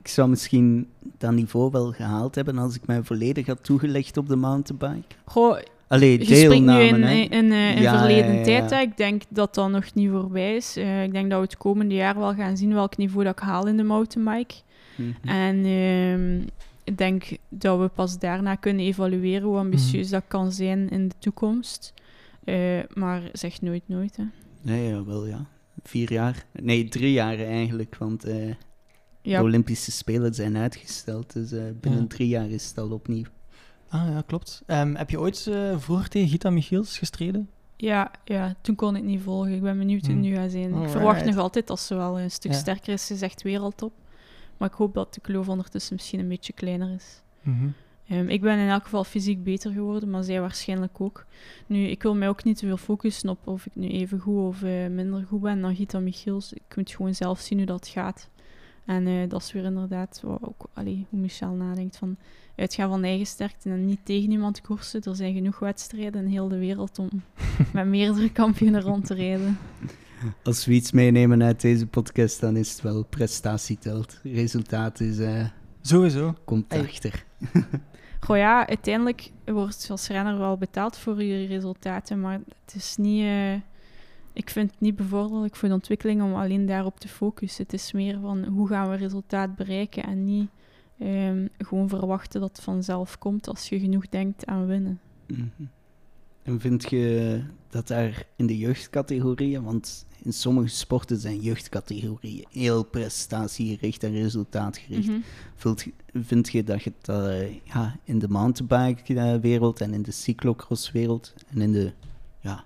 [0.00, 4.28] ik zou misschien dat niveau wel gehaald hebben als ik mij volledig had toegelegd op
[4.28, 5.14] de mountainbike?
[5.24, 7.10] Goh, Allee, Je spreekt nu in, hè.
[7.12, 8.70] in, in, eh, in Ja, verleden ja, tijd.
[8.70, 8.80] ja.
[8.80, 10.76] Ik denk dat dat nog niet voorbij is.
[10.76, 13.38] Eh, ik denk dat we het komende jaar wel gaan zien welk niveau dat ik
[13.44, 14.54] haal in de mountainbike.
[14.96, 15.28] Mhm.
[15.28, 16.40] En ehm,
[16.84, 20.14] ik denk dat we pas daarna kunnen evalueren hoe ambitieus Mhm.
[20.14, 21.92] dat kan zijn in de toekomst.
[22.44, 22.56] Eh,
[22.94, 24.16] maar zeg nooit nooit.
[24.16, 24.24] Hè.
[24.62, 25.46] Nee, wel ja.
[25.82, 26.44] Vier jaar.
[26.52, 28.48] Nee, drie jaar eigenlijk, want eh,
[29.22, 31.32] Ja, de Olympische Spelen zijn uitgesteld.
[31.32, 32.06] Dus eh, binnen Ja.
[32.06, 33.24] drie jaar is het al opnieuw.
[33.88, 34.62] Ah, ja, klopt.
[34.66, 37.48] Ehm, heb je ooit eh, vroeger tegen Gita Michiels gestreden?
[37.76, 39.52] ja, ja, toen kon ik niet volgen.
[39.54, 40.30] Ik ben benieuwd hoe het Hmm.
[40.30, 40.74] nu gaat zijn.
[40.82, 42.58] Ik verwacht nog altijd dat ze wel een stuk Ja.
[42.58, 43.06] sterker is.
[43.06, 43.92] Ze is echt wereldtop.
[44.56, 47.22] Maar ik hoop dat de kloof ondertussen misschien een beetje kleiner is.
[47.40, 47.68] Mhm.
[48.12, 51.26] Ehm, ik ben in elk geval fysiek beter geworden, maar zij waarschijnlijk ook.
[51.66, 54.38] Nu, ik wil mij ook niet te veel focussen op of ik nu even goed
[54.38, 56.52] of eh, minder goed ben dan Gita Michiels.
[56.52, 58.28] Ik moet gewoon zelf zien hoe dat gaat.
[58.84, 62.16] En eh, dat is weer inderdaad wat ook, allee, hoe Michel nadenkt van
[62.56, 65.02] uitgaan van eigen sterkte en niet tegen iemand koersen.
[65.02, 67.08] Er zijn genoeg wedstrijden in heel de wereld om
[67.72, 69.58] met meerdere kampioenen rond te rijden.
[70.42, 74.20] Als we iets meenemen uit deze podcast, dan is het wel prestatie telt.
[74.22, 75.46] Resultaat is, eh,
[75.80, 76.34] Sowieso.
[76.44, 76.90] komt Hey.
[78.24, 83.22] Goh ja, uiteindelijk wordt als renner wel betaald voor je resultaten, maar het is niet...
[83.22, 83.54] eh,
[84.32, 87.62] ik vind het niet bevorderlijk voor de ontwikkeling om alleen daarop te focussen.
[87.62, 90.50] Het is meer van hoe gaan we resultaat bereiken en niet
[90.98, 95.00] ehm, gewoon verwachten dat het vanzelf komt als je genoeg denkt aan winnen.
[95.26, 95.42] Mhm.
[96.42, 102.84] En vind je dat daar in de jeugdcategorieën, want in sommige sporten zijn jeugdcategorieën heel
[102.84, 105.08] prestatiegericht en resultaatgericht.
[105.08, 105.18] Mhm.
[105.54, 111.34] Vind, vind je dat je dat eh, ja, in de mountainbike-wereld en in de cyclocross-wereld
[111.48, 111.92] en in de
[112.40, 112.64] ja,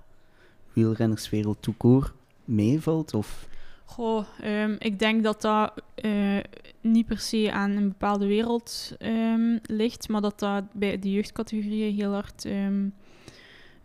[0.72, 2.12] wielrennerswereld court
[2.44, 3.14] meevalt?
[3.14, 3.48] Of
[3.84, 6.38] Goh, ehm, ik denk dat dat eh,
[6.80, 11.94] niet per se aan een bepaalde wereld ehm, ligt, maar dat dat bij de jeugdcategorieën
[11.94, 12.88] heel hard ehm,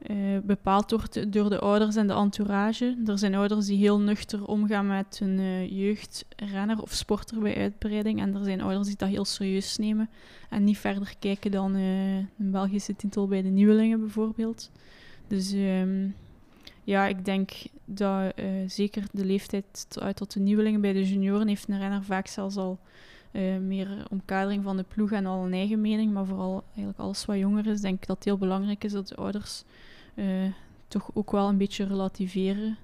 [0.01, 2.97] eh, bepaald wordt door de ouders en de entourage.
[3.05, 8.19] Er zijn ouders die heel nuchter omgaan met hun eh, jeugdrenner of sporter bij uitbreiding,
[8.19, 10.09] en er zijn ouders die dat heel serieus nemen
[10.49, 14.71] en niet verder kijken dan eh, een Belgische titel bij de nieuwelingen bijvoorbeeld.
[15.27, 16.07] Dus ehm,
[16.83, 17.51] ja, ik denk
[17.85, 18.33] dat
[18.67, 22.57] zeker de leeftijd uit tot de nieuwelingen bij de junioren heeft een renner vaak zelfs
[22.57, 22.79] al
[23.61, 26.13] meer omkadering van de ploeg en al een eigen mening.
[26.13, 29.07] Maar vooral eigenlijk alles wat jonger is, denk ik dat het heel belangrijk is dat
[29.07, 29.63] de ouders
[30.87, 32.77] toch ook wel een beetje relativeren.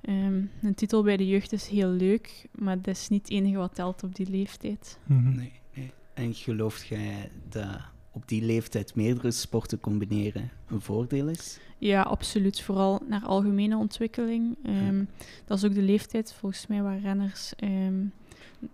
[0.00, 3.56] Ehm, een titel bij de jeugd is heel leuk, maar dat is niet het enige
[3.56, 4.98] wat telt op die leeftijd.
[5.06, 5.34] Mhm.
[5.36, 5.92] nee, nee.
[6.14, 7.78] En gelooft jij dat
[8.12, 11.58] op die leeftijd meerdere sporten combineren een voordeel is?
[11.78, 12.60] Ja, absoluut.
[12.60, 14.56] Vooral naar algemene ontwikkeling.
[14.62, 15.04] Ehm,
[15.44, 18.04] Dat is ook de leeftijd volgens mij waar renners ehm,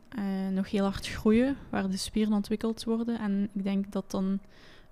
[0.08, 3.18] eh, nog heel hard groeien, waar de spieren ontwikkeld worden.
[3.18, 4.40] En ik denk dat dan,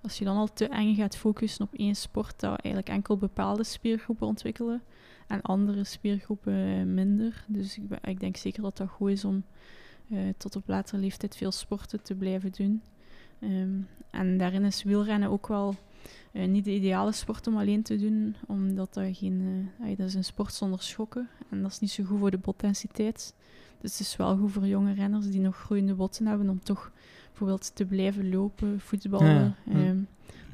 [0.05, 3.63] als je dan al te eng gaat focussen op één sport, dat eigenlijk enkel bepaalde
[3.63, 4.83] spiergroepen ontwikkelen
[5.27, 7.45] en andere spiergroepen minder.
[7.47, 9.43] Dus ik, ik denk zeker dat dat goed is om
[10.09, 12.81] eh, tot op latere leeftijd veel sporten te blijven doen.
[13.39, 15.75] Ehm, en daarin is wielrennen ook wel
[16.31, 19.69] eh, niet de ideale sport om alleen te doen, omdat dat geen...
[19.79, 22.37] eh, dat is een sport zonder schokken en dat is niet zo goed voor de
[22.37, 23.35] botdensiteit.
[23.81, 26.91] Dus het is wel goed voor jonge renners die nog groeiende botten hebben om toch
[27.37, 29.27] bijvoorbeeld te blijven lopen, voetballen.
[29.27, 29.73] Ja, ja.
[29.73, 29.97] Ehm,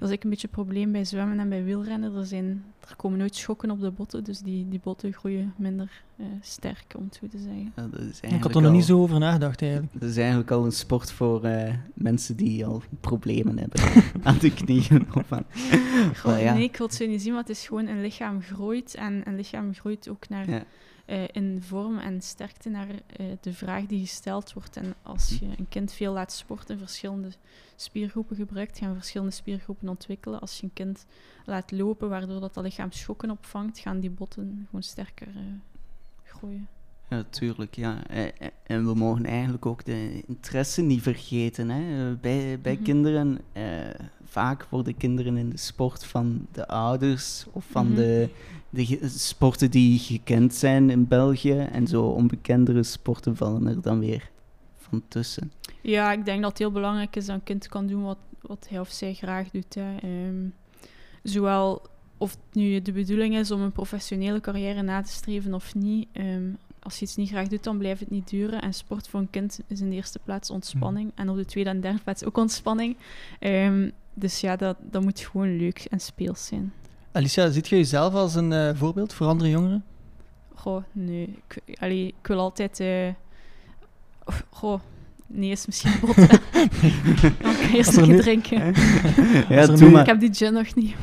[0.01, 2.15] dat is eigenlijk een beetje een probleem bij zwemmen en bij wielrennen.
[2.15, 6.03] Er, zijn, er komen nooit schokken op de botten, dus die, die botten groeien minder
[6.15, 7.71] eh, sterk, om het zo te zeggen.
[7.75, 9.93] Ja, dat is Ik had er nog niet zo over nagedacht eigenlijk.
[9.93, 13.81] Dat is eigenlijk al een sport voor eh, mensen die al problemen hebben
[14.23, 15.07] aan de knieën.
[15.13, 15.45] Of aan...
[16.15, 16.53] Goh, Maar ja.
[16.53, 18.95] Nee, ik wil het zo niet zien, maar het is gewoon een lichaam groeit.
[18.95, 20.65] En een lichaam groeit ook naar,
[21.11, 24.77] Eh, in vorm en sterkte naar eh, de vraag die gesteld wordt.
[24.77, 27.31] En als je een kind veel laat sporten, verschillende
[27.75, 30.39] spiergroepen gebruikt, gaan verschillende spiergroepen ontwikkelen.
[30.39, 31.05] Als je een kind
[31.45, 35.43] laat lopen, waardoor dat, dat lichaam schokken opvangt, gaan die botten gewoon sterker eh,
[36.23, 36.67] groeien.
[37.11, 38.07] Ja, tuurlijk, ja.
[38.07, 38.31] Eh, eh,
[38.63, 41.69] En we mogen eigenlijk ook de interesse niet vergeten.
[41.69, 42.15] Hè.
[42.15, 42.83] Bij, bij Mhm.
[42.83, 43.63] kinderen, eh,
[44.25, 47.95] vaak worden kinderen in de sport van de ouders of van Mhm.
[47.95, 48.29] de,
[48.69, 51.57] de sporten die gekend zijn in België.
[51.59, 54.29] En zo onbekendere sporten vallen er dan weer
[54.77, 55.51] van tussen.
[55.81, 58.65] Ja, ik denk dat het heel belangrijk is dat een kind kan doen wat, wat
[58.69, 59.73] hij of zij graag doet.
[59.75, 59.97] Hè.
[59.97, 60.45] Ehm,
[61.23, 61.81] zowel
[62.17, 66.07] of het nu de bedoeling is om een professionele carrière na te streven of niet.
[66.11, 66.49] ehm,
[66.83, 68.61] als je iets niet graag doet, dan blijft het niet duren.
[68.61, 71.11] En sport voor een kind is in de eerste plaats ontspanning.
[71.15, 72.97] En op de tweede en derde plaats ook ontspanning.
[73.39, 76.73] Ehm, dus ja, dat, dat moet gewoon leuk en speels zijn.
[77.11, 79.83] Alicia, ziet je jezelf als een eh, voorbeeld voor andere jongeren?
[80.53, 81.37] Goh, nee.
[81.47, 82.79] Ik, allee, ik wil altijd...
[82.79, 83.07] eh,
[84.25, 84.79] of, goh,
[85.27, 86.15] nee is misschien bot.
[87.41, 88.73] Dan kan je eerst er een keer drinken.
[89.55, 90.01] ja, doe maar.
[90.01, 90.95] Ik heb die gin nog niet.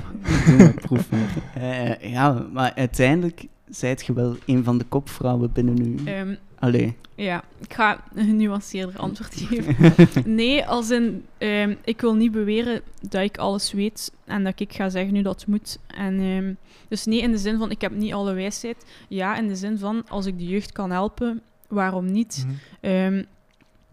[0.47, 1.63] Doe maar, proef maar.
[1.63, 5.97] Eh, ja, maar uiteindelijk zijt je wel een van de kopvrouwen binnen nu.
[6.05, 6.97] Ehm, Allee.
[7.15, 10.35] ja, ik ga een genuanceerder antwoord geven.
[10.35, 14.73] Nee, als in, ehm, ik wil niet beweren dat ik alles weet en dat ik
[14.73, 15.79] ga zeggen nu dat het moet.
[15.87, 16.53] En, ehm,
[16.89, 18.85] dus nee, in de zin van ik heb niet alle wijsheid.
[19.09, 22.47] Ja, in de zin van als ik de jeugd kan helpen, waarom niet?
[22.81, 23.23] Ehm,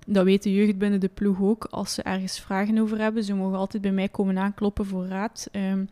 [0.05, 1.65] dat weet de jeugd binnen de ploeg ook.
[1.65, 5.47] Als ze ergens vragen over hebben, ze mogen altijd bij mij komen aankloppen voor raad.
[5.51, 5.85] Ehm,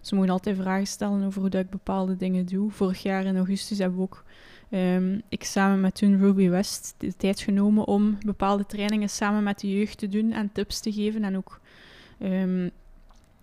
[0.00, 2.70] ze mogen altijd vragen stellen over hoe dat ik bepaalde dingen doe.
[2.70, 4.24] Vorig jaar in augustus hebben we ook
[4.70, 9.60] ehm, ik samen met toen Ruby West de tijd genomen om bepaalde trainingen samen met
[9.60, 11.60] de jeugd te doen en tips te geven en ook
[12.18, 12.68] ehm,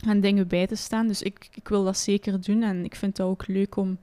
[0.06, 1.08] en dingen bij te staan.
[1.08, 3.98] Dus ik, ik wil dat zeker doen en ik vind het ook leuk om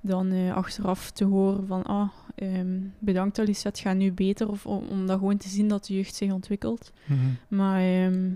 [0.00, 4.48] dan eh, achteraf te horen van ah, ehm, bedankt Alice, het gaat nu beter.
[4.48, 6.92] Of om, om dat gewoon te zien dat de jeugd zich ontwikkelt.
[7.04, 7.20] Mhm.
[7.48, 8.30] Maar ehm,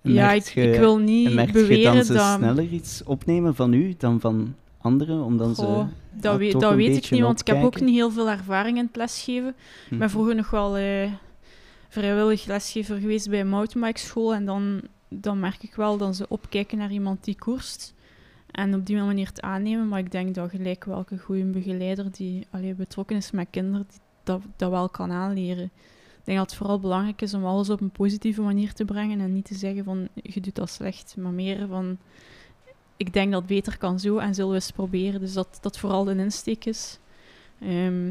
[0.00, 2.36] ja, ik, ik wil niet beweren ze dat...
[2.36, 5.24] sneller iets opnemen van u dan van anderen?
[5.24, 5.86] Omdat Goh, ze
[6.20, 8.76] dat dat een weet ik beetje niet, want ik heb ook niet heel veel ervaring
[8.78, 9.54] in het lesgeven.
[9.90, 11.12] Ik ben vroeger nog wel eh,
[11.88, 14.34] vrijwillig lesgever geweest bij een mountainbike school.
[14.34, 17.94] En dan, dan merk ik wel dat ze opkijken naar iemand die koerst.
[18.52, 19.88] En op die manier het aannemen.
[19.88, 24.42] Maar ik denk dat gelijk welke goede begeleider die betrokken is met kinderen, die dat,
[24.56, 25.64] dat wel kan aanleren.
[26.18, 29.20] Ik denk dat het vooral belangrijk is om alles op een positieve manier te brengen.
[29.20, 31.16] En niet te zeggen van, je doet dat slecht.
[31.18, 31.98] Maar meer van,
[32.96, 35.20] ik denk dat het beter kan zo en zullen we eens proberen.
[35.20, 36.98] Dus dat dat vooral de insteek is.
[37.60, 38.08] Ehm,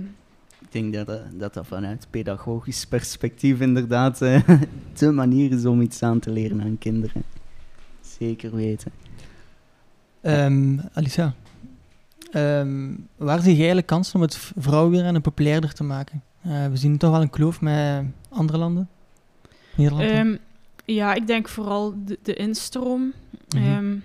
[0.62, 4.50] Ik denk dat dat, dat dat vanuit pedagogisch perspectief inderdaad eh,
[5.00, 7.24] de manier is om iets aan te leren aan kinderen.
[8.02, 8.92] Zeker weten.
[10.22, 11.34] Ehm, Alicia,
[12.32, 16.24] ehm, waar zie je eigenlijk kansen om het vrouwenwielrennen populairder te maken?
[16.42, 18.90] Eh, we zien toch wel een kloof met andere landen.
[19.76, 20.10] Nederland.
[20.10, 20.36] Ehm,
[20.86, 23.14] ja, ik denk vooral de, de instroom.
[23.56, 23.98] Mhm.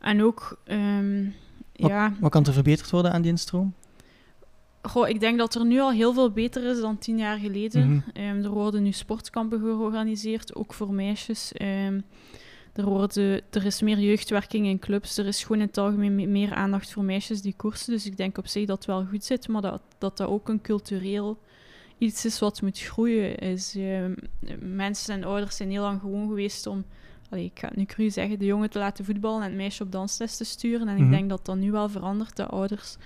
[0.00, 1.24] En ook, ehm,
[1.72, 3.74] ja, Wat kan er verbeterd worden aan die instroom?
[4.82, 8.04] goh, ik denk dat er nu al heel veel beter is dan tien jaar geleden.
[8.14, 8.44] Mhm.
[8.44, 11.52] Er worden nu sportkampen georganiseerd, ook voor meisjes.
[12.72, 15.18] Er, worden, er is meer jeugdwerking in clubs.
[15.18, 17.92] Er is gewoon in het algemeen me- meer aandacht voor meisjes die koersen.
[17.92, 20.48] Dus ik denk op zich dat het wel goed zit, maar dat dat, dat ook
[20.48, 21.38] een cultureel
[21.98, 23.36] iets is wat moet groeien.
[23.38, 24.12] Is, ehm,
[24.60, 26.84] mensen en ouders zijn heel lang gewoon geweest om,
[27.30, 29.82] allee, ik ga het nu cru zeggen, de jongen te laten voetballen en het meisje
[29.82, 30.88] op dansles te sturen.
[30.88, 31.04] En Mhm.
[31.04, 32.96] ik denk dat dat nu wel verandert, dat ouders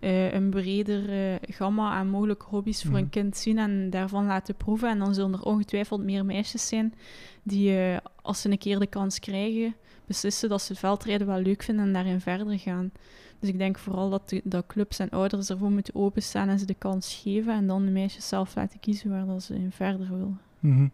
[0.00, 3.00] eh, een breder eh, gamma aan mogelijke hobby's voor Mhm.
[3.02, 4.88] een kind zien en daarvan laten proeven.
[4.88, 6.94] En dan zullen er ongetwijfeld meer meisjes zijn
[7.42, 9.74] die, eh, als ze een keer de kans krijgen,
[10.06, 12.90] beslissen dat ze het veldrijden wel leuk vinden en daarin verder gaan.
[13.38, 16.66] Dus ik denk vooral dat, de, dat clubs en ouders ervoor moeten openstaan en ze
[16.66, 20.08] de kans geven en dan de meisjes zelf laten kiezen waar dat ze in verder
[20.08, 20.40] willen.
[20.60, 20.86] Mhm.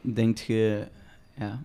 [0.00, 0.86] Denk je,
[1.38, 1.62] ja,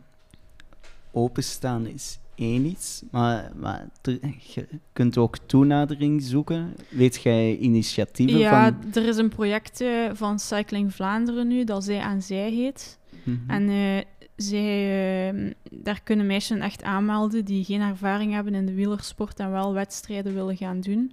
[1.11, 4.19] openstaan is één iets, maar, maar er-
[4.53, 6.73] je kunt ook toenadering zoeken.
[6.89, 8.93] Weet jij initiatieven Ja, van...
[9.03, 12.99] er is een project eh, van Cycling Vlaanderen nu, dat Zij aan Zij heet.
[13.23, 13.37] Mhm.
[13.49, 14.03] En eh,
[14.35, 19.51] zij, eh, daar kunnen meisjes echt aanmelden die geen ervaring hebben in de wielersport en
[19.51, 21.11] wel wedstrijden willen gaan doen.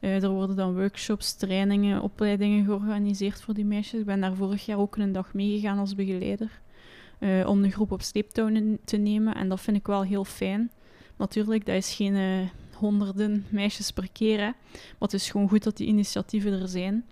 [0.00, 4.00] Eh, er worden dan workshops, trainingen, opleidingen georganiseerd voor die meisjes.
[4.00, 6.60] Ik ben daar vorig jaar ook een dag meegegaan als begeleider.
[7.18, 8.50] Eh, om de groep op sleeptouw
[8.84, 9.34] te nemen.
[9.34, 10.70] En dat vind ik wel heel fijn.
[11.16, 12.48] Natuurlijk, dat is geen eh,
[12.78, 14.38] honderden meisjes per keer.
[14.38, 14.44] Hè.
[14.44, 14.54] Maar
[14.98, 17.04] het is gewoon goed dat die initiatieven er zijn.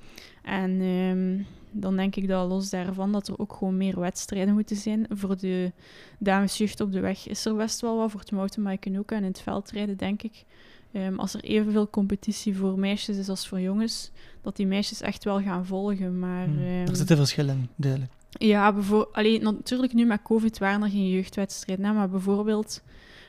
[0.43, 1.43] En ehm,
[1.81, 5.07] dan denk ik dat los daarvan dat er ook gewoon meer wedstrijden moeten zijn.
[5.11, 5.73] Voor de
[6.19, 8.11] damesjeugd op de weg is er best wel wat.
[8.11, 9.11] Voor het mountainbiken ook.
[9.11, 10.45] En in het veldrijden denk ik.
[10.93, 14.11] ehm, als er evenveel competitie voor meisjes is als voor jongens,
[14.43, 16.19] dat die meisjes echt wel gaan volgen.
[16.19, 16.59] Maar Mhm.
[16.59, 18.13] ehm, Er zitten verschillen, duidelijk.
[18.39, 18.75] Ja,
[19.13, 22.83] alleen natuurlijk nu met COVID waren er geen jeugdwedstrijden, hè, maar bijvoorbeeld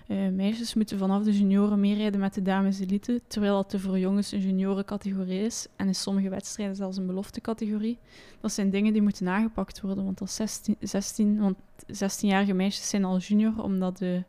[0.08, 4.00] eh, meisjes moeten vanaf de junioren meerijden met de dames elite, terwijl dat er voor
[4.00, 7.98] jongens een juniorencategorie is en in sommige wedstrijden zelfs een beloftecategorie.
[8.42, 13.06] Dat zijn dingen die moeten aangepakt worden, want als 16, 16, want 16-jarige meisjes zijn
[13.06, 14.24] al junior, omdat de,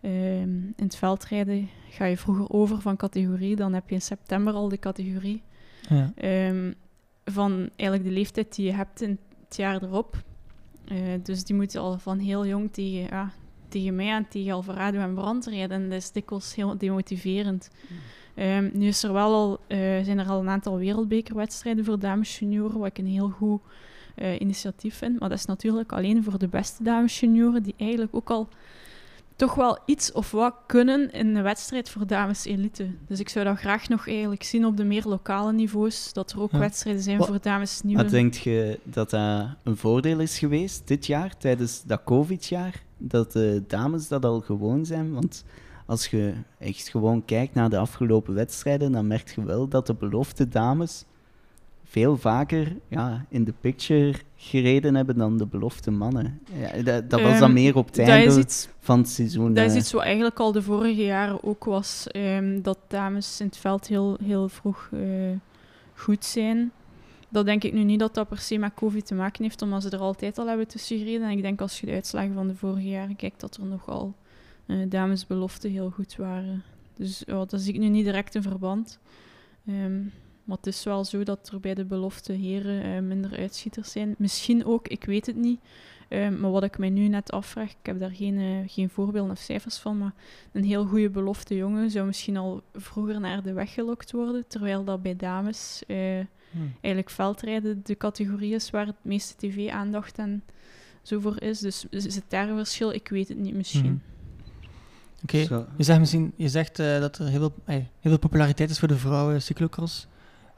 [0.00, 4.52] ehm, in het veldrijden ga je vroeger over van categorie, dan heb je in september
[4.52, 5.42] al de categorie
[5.88, 6.12] Ja.
[6.14, 6.72] ehm,
[7.24, 9.18] van eigenlijk de leeftijd die je hebt in,
[9.50, 10.22] het jaar erop.
[10.84, 13.32] Eh, dus die moeten al van heel jong tegen, ja,
[13.68, 15.82] tegen mij en tegen Alvarado en Brand rijden.
[15.82, 17.70] En dat is dikwijls heel demotiverend.
[18.34, 22.38] Ehm, nu is er wel al, eh, zijn er al een aantal wereldbekerwedstrijden voor dames
[22.38, 23.60] junioren, wat ik een heel goed
[24.14, 25.20] eh, initiatief vind.
[25.20, 28.48] Maar dat is natuurlijk alleen voor de beste dames junioren, die eigenlijk ook al
[29.40, 32.86] toch wel iets of wat kunnen in een wedstrijd voor dames elite.
[33.06, 36.40] Dus ik zou dat graag nog eigenlijk zien op de meer lokale niveaus, dat er
[36.40, 36.58] ook Ja.
[36.58, 38.02] wedstrijden zijn Wat- voor dames nieuwe.
[38.02, 42.82] Maar denk je dat dat een voordeel is geweest dit jaar, tijdens dat COVID-jaar?
[42.98, 45.12] Dat de dames dat al gewoon zijn?
[45.12, 45.44] Want
[45.86, 49.94] als je echt gewoon kijkt naar de afgelopen wedstrijden, dan merk je wel dat de
[49.94, 51.04] belofte dames
[51.84, 56.40] veel vaker ja, in de picture gereden hebben dan de belofte mannen.
[56.52, 59.54] Ja, dat, dat was dan Ehm, meer op het einde iets van het seizoen.
[59.54, 59.78] Dat is eh.
[59.78, 62.06] iets wat eigenlijk al de vorige jaren ook was.
[62.06, 65.00] ehm, dat dames in het veld heel, heel vroeg eh,
[65.94, 66.72] goed zijn.
[67.28, 69.82] Dat denk ik nu niet dat dat per se met COVID te maken heeft, omdat
[69.82, 71.28] ze er altijd al hebben tussen gereden.
[71.28, 74.14] En ik denk als je de uitslagen van de vorige jaren kijkt, dat er nogal
[74.66, 76.62] eh damesbeloften heel goed waren.
[76.94, 78.98] Dus ja, dat zie ik nu niet direct in verband.
[79.66, 80.00] Ehm,
[80.44, 84.14] maar het is wel zo dat er bij de belofte heren eh, minder uitschieters zijn.
[84.18, 85.60] Misschien ook, ik weet het niet.
[86.08, 89.30] Ehm, maar wat ik mij nu net afvraag, ik heb daar geen, eh, geen voorbeelden
[89.30, 90.14] of cijfers van, maar
[90.52, 94.84] een heel goede belofte jongen zou misschien al vroeger naar de weg gelokt worden, terwijl
[94.84, 96.20] dat bij dames eh,
[96.50, 96.72] Hmm.
[96.72, 100.42] eigenlijk veldrijden de categorie is waar het meeste tv-aandacht en
[101.02, 101.58] zo voor is.
[101.58, 102.90] Dus is het daar een verschil?
[102.92, 103.84] Ik weet het niet, misschien.
[103.84, 103.98] Mhm.
[105.22, 105.36] Oké,
[105.76, 108.78] je zegt, misschien, je zegt eh, dat er heel veel, eh, heel veel populariteit is
[108.78, 110.06] voor de vrouwen cyclocross.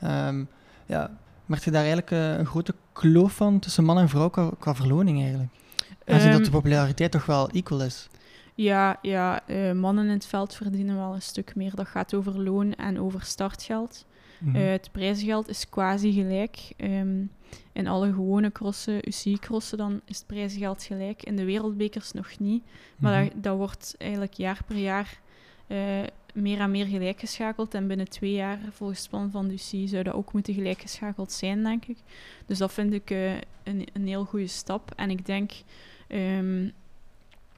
[0.02, 0.44] Ehm
[0.86, 1.10] ja,
[1.46, 4.74] merk je daar eigenlijk eh, een grote kloof van tussen man en vrouw qua, qua
[4.74, 5.50] verloning eigenlijk?
[6.06, 8.08] Aangezien dat de Ehm, populariteit toch wel equal is.
[8.54, 11.74] Ja, ja eh, mannen in het veld verdienen wel een stuk meer.
[11.74, 14.06] Dat gaat over loon en over startgeld.
[14.38, 14.56] Mhm.
[14.56, 16.72] Eh, het prijsgeld is quasi gelijk.
[16.76, 17.22] Ehm,
[17.72, 21.22] in alle gewone crossen, UCI-crossen, dan is het prijsgeld gelijk.
[21.22, 22.64] In de wereldbekers nog niet.
[22.98, 23.32] Maar Mhm.
[23.32, 25.20] dat, dat wordt eigenlijk jaar per jaar
[25.72, 26.00] eh,
[26.34, 27.74] meer en meer gelijkgeschakeld.
[27.74, 31.62] En binnen twee jaar, volgens het plan van UCI, zou dat ook moeten gelijkgeschakeld zijn,
[31.62, 31.98] denk ik.
[32.46, 34.92] Dus dat vind ik eh, een, een heel goede stap.
[34.96, 35.52] En ik denk
[36.08, 36.68] ehm,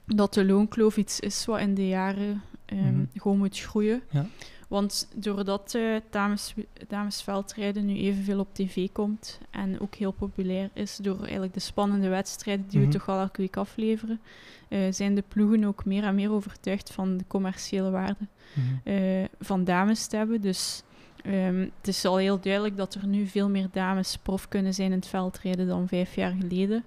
[0.06, 3.04] dat de loonkloof iets is wat in de jaren ehm, Mhm.
[3.14, 4.02] gewoon moet groeien.
[4.10, 4.26] Ja.
[4.74, 6.54] Want doordat eh dames,
[6.88, 12.08] damesveldrijden nu evenveel op tv komt en ook heel populair is door eigenlijk de spannende
[12.08, 12.88] wedstrijden die Mhm.
[12.88, 14.20] we toch wel elke week afleveren,
[14.68, 18.88] eh, zijn de ploegen ook meer en meer overtuigd van de commerciële waarde Mhm.
[18.96, 20.40] eh, van dames te hebben.
[20.40, 20.82] Dus
[21.24, 24.90] ehm, het is al heel duidelijk dat er nu veel meer dames prof kunnen zijn
[24.90, 26.84] in het veldrijden dan vijf jaar geleden.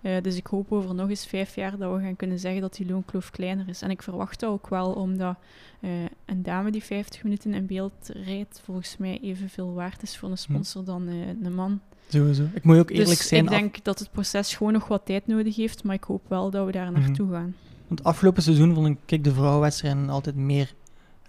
[0.00, 2.74] Eh, dus ik hoop over nog eens vijf jaar dat we gaan kunnen zeggen dat
[2.74, 3.82] die loonkloof kleiner is.
[3.82, 5.36] En ik verwacht dat ook wel, omdat
[5.80, 5.90] eh,
[6.24, 10.38] een dame die 50 minuten in beeld rijdt, volgens mij evenveel waard is voor een
[10.38, 11.80] sponsor dan eh, een man.
[12.08, 12.42] Sowieso.
[12.54, 15.06] Ik moet ook eerlijk dus zijn, ik af- denk dat het proces gewoon nog wat
[15.06, 17.54] tijd nodig heeft, maar ik hoop wel dat we daar naartoe gaan.
[17.86, 20.74] want afgelopen seizoen vond ik de vrouwenwedstrijden altijd meer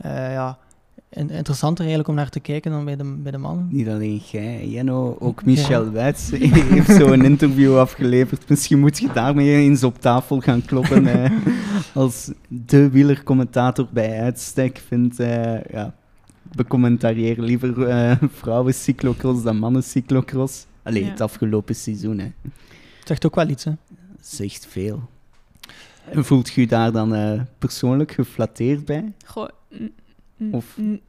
[0.04, 0.58] ja,
[1.12, 3.68] interessanter eigenlijk om naar te kijken dan bij de, bij de mannen.
[3.72, 8.50] Niet alleen jij, Jenno, ook Michel Wijts heeft zo een interview afgeleverd.
[8.50, 11.08] Misschien moet je daarmee eens op tafel gaan kloppen.
[11.24, 11.32] eh,
[11.94, 15.94] als de wielercommentator bij uitstek vindt, eh ja,
[16.56, 20.66] becommentarieer liever eh vrouwen cyclocross dan mannen cyclocross.
[20.84, 21.10] Allee, Ja.
[21.10, 22.26] het afgelopen seizoen, hè.
[22.42, 23.72] Het zegt ook wel iets, hè.
[24.22, 25.10] Zegt veel.
[26.12, 29.12] En voelt je je daar dan eh, persoonlijk geflatteerd bij?
[29.26, 29.48] Goh,
[30.52, 31.02] Of- n-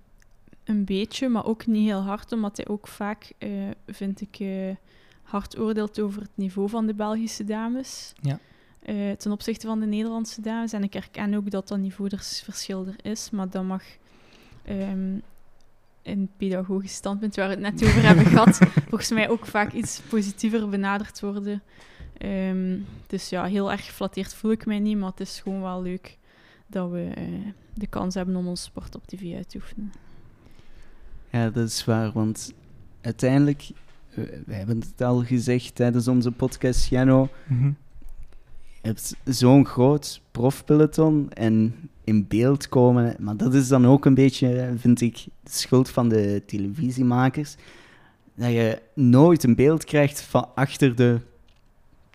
[0.64, 3.50] een beetje, maar ook niet heel hard, omdat hij ook vaak, eh,
[3.86, 4.74] vind ik, eh,
[5.22, 8.12] hard oordeelt over het niveau van de Belgische dames.
[8.20, 8.38] Ja.
[8.82, 10.72] Eh, ten opzichte van de Nederlandse dames.
[10.72, 12.20] En ik herken ook dat dat niveau er
[12.86, 13.82] er is, maar dat mag
[14.64, 15.14] ehm,
[16.02, 18.56] in het pedagogisch standpunt waar we het net over hebben gehad,
[18.88, 21.62] volgens mij ook vaak iets positiever benaderd worden.
[22.18, 25.82] Ehm, dus ja, heel erg geflatteerd voel ik mij niet, maar het is gewoon wel
[25.82, 26.18] leuk
[26.72, 27.24] dat we eh,
[27.74, 29.92] de kans hebben om onze sport op tv uit te oefenen.
[31.30, 32.52] Ja, dat is waar, want
[33.00, 33.70] uiteindelijk,
[34.46, 37.66] we hebben het al gezegd tijdens onze podcast, Jano, Mhm.
[37.66, 44.14] je hebt zo'n groot profpeloton en in beeld komen, maar dat is dan ook een
[44.14, 47.56] beetje, vind ik, de schuld van de televisiemakers,
[48.34, 51.20] dat je nooit een beeld krijgt van achter de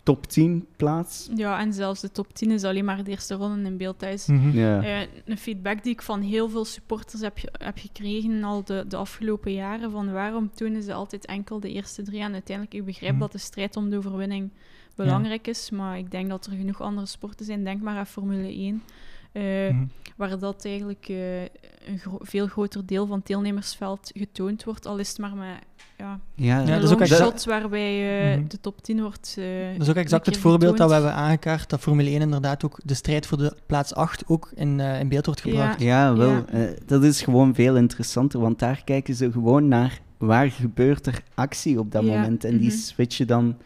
[0.08, 1.28] top 10 plaats.
[1.34, 4.00] Ja, en zelfs de top 10 is alleen maar de eerste ronde in beeld.
[4.00, 4.50] Dat is Mhm.
[4.58, 4.82] Ja.
[4.82, 8.96] eh, een feedback die ik van heel veel supporters heb, heb gekregen al de, de
[8.96, 9.90] afgelopen jaren.
[9.90, 12.20] Van waarom tonen ze altijd enkel de eerste drie?
[12.20, 13.20] En uiteindelijk, ik begrijp Mhm.
[13.20, 14.50] dat de strijd om de overwinning
[14.94, 15.70] belangrijk is.
[15.70, 17.64] Maar ik denk dat er genoeg andere sporten zijn.
[17.64, 18.82] Denk maar aan Formule 1.
[19.38, 19.84] Eh, Mhm.
[20.16, 24.98] waar dat eigenlijk eh, een gro- veel groter deel van het deelnemersveld getoond wordt, al
[24.98, 25.58] is het maar met
[25.96, 28.48] ja, Ja, dat is ook shot waarbij eh, Mhm.
[28.48, 31.70] de top 10 wordt eh, Dat is ook exact het voorbeeld dat we hebben aangekaart,
[31.70, 35.08] dat Formule 1 inderdaad ook de strijd voor de plaats 8 ook in, eh, in
[35.08, 35.80] beeld wordt gebracht.
[35.80, 36.30] Ja, wel.
[36.30, 36.44] Ja.
[36.46, 41.22] eh, dat is gewoon veel interessanter, want daar kijken ze gewoon naar waar gebeurt er
[41.34, 42.44] actie op dat Ja, moment.
[42.44, 42.76] En die mhm.
[42.78, 43.56] switchen dan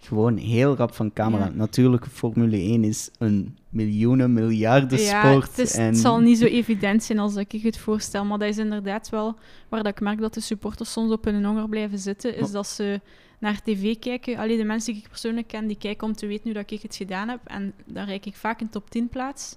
[0.00, 1.44] gewoon heel rap van camera.
[1.44, 1.50] Ja.
[1.54, 5.46] Natuurlijk, Formule 1 is een miljoenen, miljarden Ja, sport.
[5.48, 5.84] het, is, en...
[5.84, 9.36] het zal niet zo evident zijn als ik het voorstel, maar dat is inderdaad wel
[9.68, 12.66] waar dat ik merk dat de supporters soms op hun honger blijven zitten, is dat
[12.66, 13.00] ze
[13.38, 14.36] naar tv kijken.
[14.38, 16.82] Alleen de mensen die ik persoonlijk ken, die kijken om te weten hoe dat ik
[16.82, 17.40] het gedaan heb.
[17.44, 19.56] En dan reik ik vaak een top 10 plaats.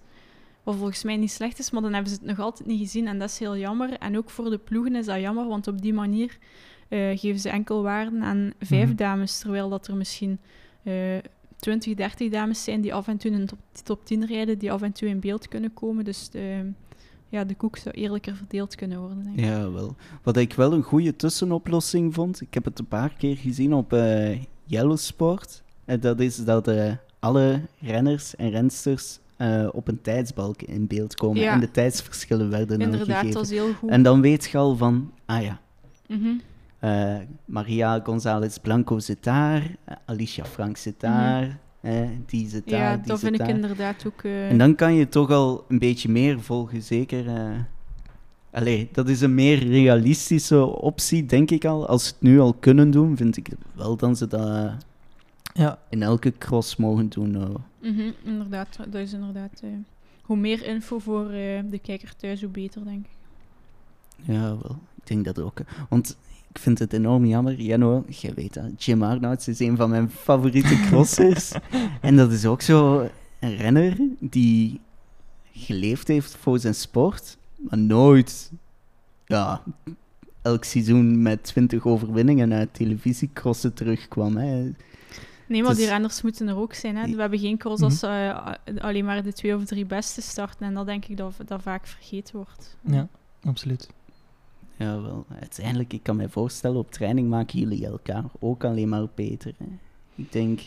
[0.63, 3.07] Wat volgens mij niet slecht is, maar dan hebben ze het nog altijd niet gezien.
[3.07, 3.93] En dat is heel jammer.
[3.93, 6.37] En ook voor de ploegen is dat jammer, want op die manier
[6.87, 8.95] eh, geven ze enkel waarden aan vijf Mhm.
[8.95, 9.39] dames.
[9.39, 10.39] Terwijl dat er misschien
[10.83, 10.93] eh
[11.59, 14.71] 20, 30 dames zijn die af en toe in een top, top 10 rijden, die
[14.71, 16.05] af en toe in beeld kunnen komen.
[16.05, 16.71] Dus de,
[17.29, 19.45] ja, de koek zou eerlijker verdeeld kunnen worden, denk ik.
[19.45, 19.95] Ja, wel.
[20.23, 23.93] Wat ik wel een goede tussenoplossing vond, ik heb het een paar keer gezien op
[23.93, 25.63] eh Yellow Sport.
[25.85, 31.15] En dat is dat eh, alle renners en rensters eh, op een tijdsbalk in beeld
[31.15, 31.41] komen.
[31.41, 31.53] Ja.
[31.53, 33.89] En de tijdsverschillen werden Inderdaad, dat is heel goed.
[33.89, 35.59] En dan weet je al van, ah ja,
[36.07, 36.33] Mhm.
[36.79, 37.15] Eh,
[37.45, 42.89] Maria González Blanco zit daar, eh, Alicia Frank zit daar, eh, die zit daar, Mhm.
[42.89, 43.55] Ja, die dat zit vind ik daar.
[43.55, 44.23] inderdaad ook...
[44.23, 47.27] eh, En dan kan je toch al een beetje meer volgen, zeker.
[47.27, 47.49] eh
[48.51, 51.87] Allee, dat is een meer realistische optie, denk ik al.
[51.87, 54.73] Als ze het nu al kunnen doen, vind ik wel dat ze dat
[55.53, 57.35] Ja, in elke cross mogen doen.
[57.35, 57.89] eh.
[57.91, 59.59] mhm, inderdaad, dat is inderdaad...
[59.63, 59.69] eh,
[60.21, 63.11] hoe meer info voor eh, de kijker thuis, hoe beter, denk ik.
[64.25, 64.77] Ja, wel.
[64.95, 65.59] Ik denk dat ook.
[65.89, 66.17] Want
[66.49, 67.61] ik vind het enorm jammer.
[67.61, 68.83] Jeno, jij weet dat.
[68.83, 71.51] Jim Arnouds is een van mijn favoriete crossers.
[72.01, 74.79] en dat is ook zo een renner die
[75.51, 78.51] geleefd heeft voor zijn sport, maar nooit
[79.25, 79.63] ja,
[80.41, 84.37] elk seizoen met 20 overwinningen uit televisiecrossen terugkwam.
[84.37, 84.71] Hè.
[85.47, 86.95] Nee, maar die renners moeten er ook zijn.
[86.95, 87.15] Hè.
[87.15, 90.65] We hebben geen cross als eh, alleen maar de twee of drie beste starten.
[90.65, 92.77] En dat denk ik dat, dat vaak vergeten wordt.
[92.81, 93.07] ja,
[93.43, 93.89] absoluut.
[94.79, 95.25] Ja, wel.
[95.39, 99.53] Uiteindelijk, ik kan me voorstellen, op training maken jullie elkaar ook alleen maar beter.
[99.57, 99.65] Hè.
[100.15, 100.61] Ik denk...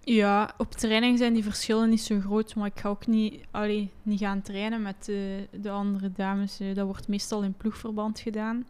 [0.00, 3.90] Ja, op training zijn die verschillen niet zo groot, maar ik ga ook niet, allee,
[4.02, 6.60] niet gaan trainen met eh, de andere dames.
[6.60, 8.66] Eh, dat wordt meestal in ploegverband gedaan.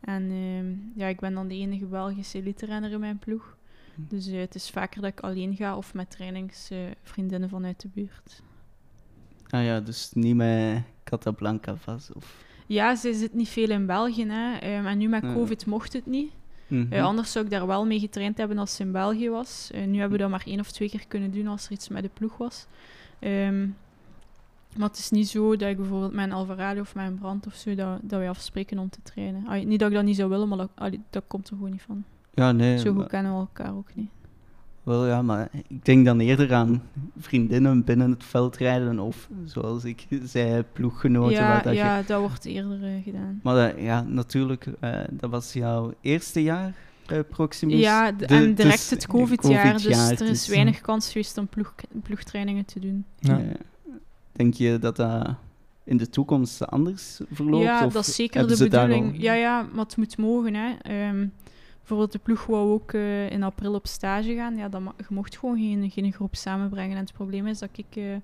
[0.00, 3.56] En ehm, ja, ik ben dan de enige Belgische elite-renner in mijn ploeg.
[3.94, 8.42] Dus eh, het is vaker dat ik alleen ga of met trainingsvriendinnen vanuit de buurt.
[9.48, 12.12] Ah ja, dus niet met Catablanca vast.
[12.12, 12.48] Of...
[12.72, 14.26] Ja, ze zit niet veel in België.
[14.26, 14.56] Hè.
[14.58, 15.32] Ehm, en nu met.
[15.34, 16.32] COVID mocht het niet.
[16.66, 16.92] Mhm.
[16.92, 19.70] Eh, anders zou ik daar wel mee getraind hebben als ze in België was.
[19.74, 21.88] Eh, nu hebben we dat maar één of twee keer kunnen doen als er iets
[21.88, 22.66] met de ploeg was.
[23.18, 23.60] Ehm,
[24.76, 27.46] maar het is niet zo dat ik bijvoorbeeld met een Alvarado of met een Brand
[27.46, 29.46] of zo, dat, dat wij afspreken om te trainen.
[29.46, 31.70] Allee, niet dat ik dat niet zou willen, maar dat, allee, dat komt er gewoon
[31.70, 32.04] niet van.
[32.34, 32.78] Ja, nee.
[32.78, 34.10] zo goed maar- kennen we elkaar ook niet.
[34.82, 36.82] Wel ja, maar ik denk dan eerder aan
[37.18, 41.32] vriendinnen binnen het veld rijden of zoals ik zei, ploeggenoten.
[41.32, 43.40] ja, waar dat je- ja dat wordt eerder eh, gedaan.
[43.42, 46.74] Maar eh, ja, natuurlijk, eh, dat was jouw eerste jaar
[47.06, 47.78] bij Proximus.
[47.80, 51.46] Ja, De- en direct dus het COVID-jaar, dus er is dus- weinig kans geweest om
[51.48, 53.04] ploeg, ploegtrainingen te doen.
[53.18, 53.40] Ja.
[54.32, 55.34] Denk je dat dat
[55.84, 57.64] in de toekomst anders verloopt?
[57.64, 59.12] Ja, of dat is zeker de bedoeling.
[59.12, 60.54] al- Ja, ja, maar het moet mogen.
[60.54, 60.72] Hè.
[60.82, 61.26] Ehm,
[61.90, 64.56] bijvoorbeeld de ploeg wou ook eh, in april op stage gaan.
[64.56, 66.96] Ja, dan je mocht gewoon geen, geen groep samenbrengen.
[66.96, 68.16] En het probleem is dat ik eh,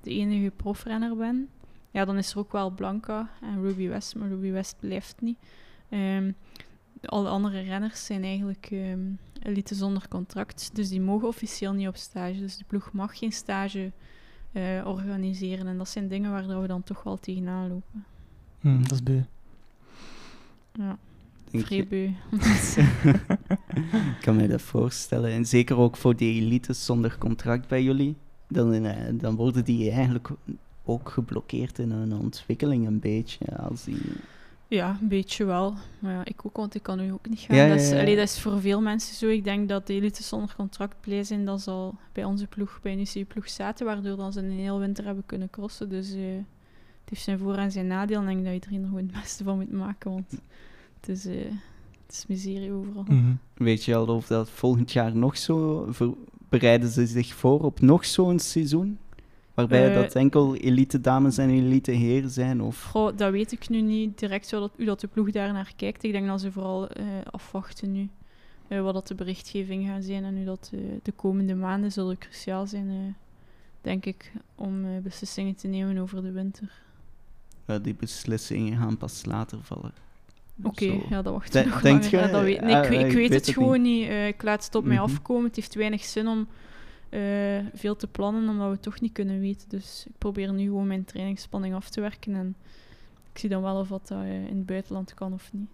[0.00, 1.48] de enige profrenner ben.
[1.90, 5.38] Ja, dan is er ook wel Blanca en Ruby West, maar Ruby West blijft niet.
[5.88, 6.32] Ehm,
[7.04, 9.00] alle andere renners zijn eigenlijk ehm,
[9.42, 10.70] elite zonder contract.
[10.74, 12.38] Dus die mogen officieel niet op stage.
[12.38, 13.92] Dus de ploeg mag geen stage
[14.52, 15.66] eh, organiseren.
[15.66, 18.04] En dat zijn dingen waar we dan toch wel tegenaan lopen.
[18.60, 19.22] Hm, dat is beu.
[20.72, 20.98] Ja,
[21.58, 21.64] je?
[21.64, 22.04] vreebeu.
[24.16, 25.30] Ik kan me dat voorstellen.
[25.30, 28.16] En zeker ook voor die elites zonder contract bij jullie.
[28.48, 30.28] Dan, eh, dan worden die eigenlijk
[30.84, 33.56] ook geblokkeerd in hun ontwikkeling een beetje.
[33.56, 34.00] Als die...
[34.68, 35.74] Ja, een beetje wel.
[35.98, 37.56] Maar ja, ik ook, want ik kan nu ook niet gaan.
[37.56, 38.00] Ja, dat, ja, is, ja.
[38.00, 39.26] allee, dat is voor veel mensen zo.
[39.26, 42.78] Ik denk dat de elite zonder contract blij zijn dat ze al bij onze ploeg,
[42.82, 45.88] bij een UCI-ploeg zaten, waardoor dan ze een hele winter hebben kunnen crossen.
[45.88, 46.20] Dus eh,
[47.00, 48.20] het heeft zijn voor- en zijn nadeel.
[48.20, 50.40] En ik denk dat iedereen er gewoon het beste van moet maken, want
[51.06, 51.50] het is, eh,
[52.06, 53.04] het is miserie overal.
[53.08, 53.34] Mhm.
[53.54, 55.88] Weet je al of dat volgend jaar nog zo...
[56.48, 58.98] Bereiden ze zich voor op nog zo'n seizoen?
[59.54, 62.60] Waarbij Eh, dat enkel elite dames en elite heren zijn?
[62.60, 62.82] Of...
[62.82, 65.72] Goh, dat weet ik nu niet direct hoe dat, hoe dat de ploeg daar naar
[65.76, 66.04] kijkt.
[66.04, 68.08] Ik denk dat ze vooral eh, afwachten nu.
[68.68, 72.66] wat dat de berichtgeving gaat zijn en nu dat eh, de komende maanden zullen cruciaal
[72.66, 72.88] zijn.
[72.88, 73.14] eh,
[73.80, 76.72] denk ik, om beslissingen te nemen over de winter.
[77.66, 79.92] Ja, die beslissingen gaan pas later vallen.
[80.62, 82.10] Oké, ja, dat wacht De- nog langer.
[82.10, 82.16] je?
[82.16, 84.08] Ja, dat weet, nee, Ah, ik, weet, ik ik weet weet het het gewoon niet.
[84.08, 85.04] Eh, ik laat het op mij Mhm.
[85.04, 85.44] afkomen.
[85.44, 86.46] Het heeft weinig zin om
[87.08, 87.20] eh,
[87.74, 89.68] veel te plannen, omdat we het toch niet kunnen weten.
[89.68, 92.34] Dus ik probeer nu gewoon mijn trainingsspanning af te werken.
[92.34, 92.54] En
[93.32, 95.68] ik zie dan wel of wat dat eh, in het buitenland kan of niet.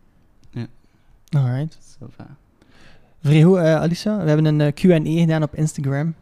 [1.28, 1.99] Alright.
[3.22, 4.22] Vrij goed, eh, Alissa.
[4.22, 6.14] We hebben een Q&A gedaan op Instagram.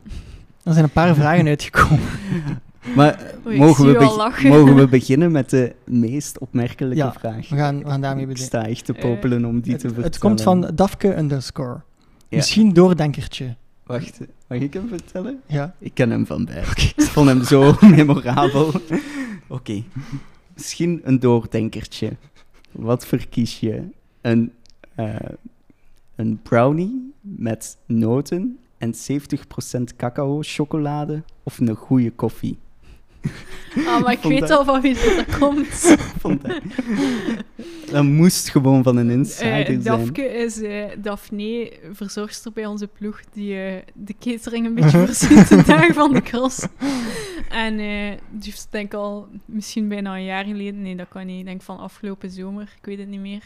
[0.64, 2.00] Er zijn een paar vragen uitgekomen.
[2.96, 7.48] Maar Oei, ik mogen, we mogen we beginnen met de meest opmerkelijke Ja, vraag?
[7.48, 8.60] We gaan, we gaan daarmee Ik beginnen.
[8.60, 10.10] sta echt te Eh, popelen om die Het, te vertellen.
[10.10, 11.80] het komt van Dafke underscore.
[12.28, 12.36] Ja.
[12.36, 13.56] Misschien doordenkertje.
[13.86, 14.18] Wacht,
[14.48, 15.40] mag ik hem vertellen?
[15.46, 15.74] Ja.
[15.78, 16.62] Ik ken hem van bij.
[16.96, 18.72] Ik vond hem zo memorabel.
[19.46, 19.82] Oké.
[20.54, 22.10] Misschien een doordenkertje.
[22.70, 23.82] Wat verkies je?
[24.20, 24.52] Een,
[24.94, 25.14] eh,
[26.16, 32.58] een brownie met noten en 70% cacao chocolade of een goede koffie?
[33.86, 35.96] Ah, maar ik weet al van wie dat komt.
[36.22, 36.60] Hij.
[37.90, 39.82] Dat moest gewoon van een insider zijn.
[39.82, 45.48] Dafke is eh Daphne, verzorgster bij onze ploeg, die eh, de catering een beetje voorziet
[45.48, 46.66] de dagen van de cross.
[47.48, 47.86] En die
[48.40, 51.62] heeft denk ik al misschien bijna een jaar geleden, nee dat kan niet, ik denk
[51.62, 53.42] van afgelopen zomer, ik weet het niet meer,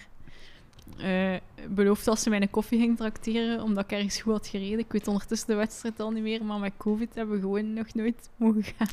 [0.99, 1.35] eh
[1.69, 4.79] beloofd dat ze mij een koffie ging tracteren, omdat ik ergens goed had gereden.
[4.79, 7.95] Ik weet ondertussen de wedstrijd al niet meer, maar met covid hebben we gewoon nog
[7.95, 8.89] nooit mogen gaan.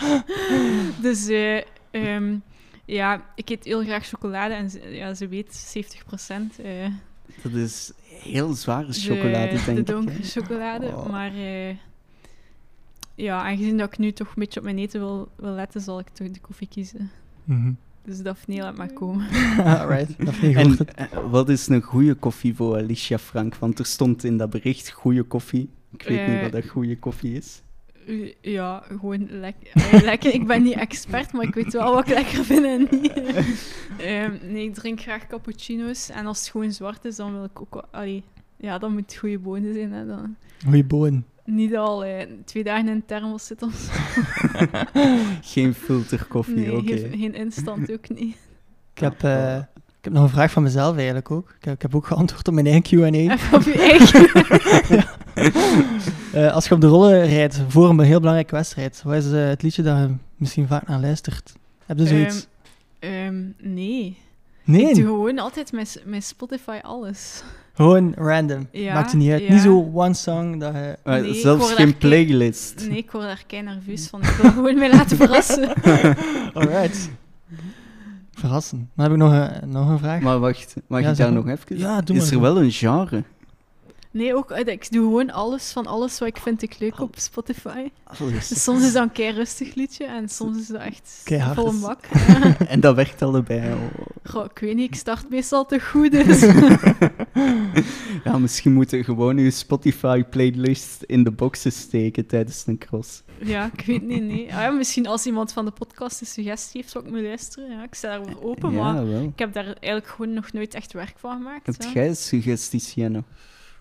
[1.02, 2.36] dus eh, ehm,
[2.84, 6.58] ja, ik eet heel graag chocolade en ze, ja, ze weet 70 procent.
[7.42, 9.86] Dat is heel zware chocolade, de, denk de ik.
[9.86, 10.24] donkere hè.
[10.24, 10.86] chocolade.
[10.86, 11.10] Oh.
[11.10, 11.76] Maar eh,
[13.14, 15.98] ja, aangezien dat ik nu toch een beetje op mijn eten wil, wil letten, zal
[15.98, 17.10] ik toch de koffie kiezen.
[17.44, 17.72] Mhm.
[18.06, 19.26] Dus Daphne, laat maar komen.
[19.78, 20.24] Alright.
[20.26, 23.54] Dafne En eh, wat is een goede koffie voor Alicia Frank?
[23.54, 25.68] Want er stond in dat bericht goede goffie.
[25.92, 27.62] Ik weet niet Eh, wat dat goede koffie is.
[28.06, 29.72] Eh, Ja, gewoon lekker.
[30.04, 30.34] Lekker.
[30.34, 33.12] Ik ben niet expert, maar ik weet wel wat ik lekker vind en niet.
[33.98, 36.08] Ehm, nee, ik drink graag cappuccino's.
[36.10, 37.86] En als het gewoon zwart is, dan wil ik ook...
[37.90, 38.22] Allee,
[38.56, 39.92] ja, dan moet het goede bonen zijn.
[39.92, 40.36] Hè, dan.
[40.64, 41.24] Goeie boon.
[41.46, 43.66] Niet al eh, twee dagen in een thermos zitten.
[43.68, 43.92] of zo.
[45.52, 46.96] Geen filterkoffie, Nee, oké.
[46.96, 48.36] geen, geen instant ook niet.
[48.94, 49.56] Ik heb, eh,
[49.98, 51.54] ik heb nog een vraag van mezelf eigenlijk ook.
[51.58, 53.06] Ik heb, ik heb ook geantwoord op mijn eigen Q&A.
[53.34, 55.06] Even op je eigen.
[56.32, 59.46] Eh, als je op de rollen rijdt voor een heel belangrijke wedstrijd, wat is eh,
[59.46, 61.52] het liedje dat je misschien vaak naar luistert?
[61.86, 62.46] Heb je zoiets?
[62.98, 64.18] Ehm, nee.
[64.64, 67.42] nee, Ik doe gewoon altijd met, met Spotify alles.
[67.76, 68.68] Gewoon random.
[68.72, 69.42] Ja, Maakt het niet uit.
[69.42, 69.52] ja.
[69.52, 70.96] Niet zo one song dat je...
[71.04, 72.86] Nee, zelfs geen kei- playlist.
[72.88, 74.22] Nee, ik word daar kei nerveus van.
[74.22, 75.68] Ik wil gewoon mij laten verrassen.
[76.54, 77.10] Alright.
[78.32, 78.90] Verrassen.
[78.96, 80.20] Dan heb ik nog een, nog een vraag.
[80.20, 81.78] Maar wacht, mag Ja, ik daar nog even?
[81.78, 82.32] Ja, doe is maar.
[82.32, 83.22] er wel een genre?
[84.16, 87.14] Nee, ook, eh, ik doe gewoon alles van alles wat ik vind ik leuk op
[87.18, 87.90] Spotify.
[88.04, 88.48] Alles.
[88.48, 91.58] Dus soms is dat een kei rustig liedje en soms is dat echt Keihard.
[91.58, 92.04] vol bak.
[92.68, 93.72] en dat werkt allebei.
[93.72, 93.80] Oh.
[94.24, 96.40] Goh, ik weet niet, ik start meestal te goed, dus...
[98.24, 103.22] Ja, misschien moeten we gewoon uw Spotify-playlist in de boxen steken tijdens een cross.
[103.38, 104.54] ja, ik weet niet, nee.
[104.54, 107.70] Ah, ja, misschien als iemand van de podcast een suggestie heeft, zou ik me luisteren.
[107.70, 109.22] Ja, ik sta daarvoor open, maar ja, wel.
[109.22, 111.66] ik heb daar eigenlijk gewoon nog nooit echt werk van gemaakt.
[111.66, 113.22] Heb jij suggesties, Jenno?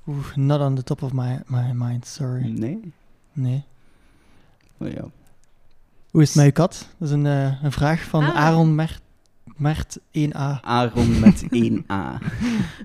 [0.07, 2.47] Oeh, not on the top of my, my mind, sorry.
[2.47, 2.91] Nee?
[3.33, 3.63] Nee.
[4.77, 5.05] Oh ja.
[6.11, 6.87] Hoe is het met je kat?
[6.97, 8.35] Dat is een, eh, een vraag van Ah.
[8.35, 9.01] Aaron Mert,
[9.55, 10.59] Mert 1A.
[10.61, 12.19] Aaron met 1A.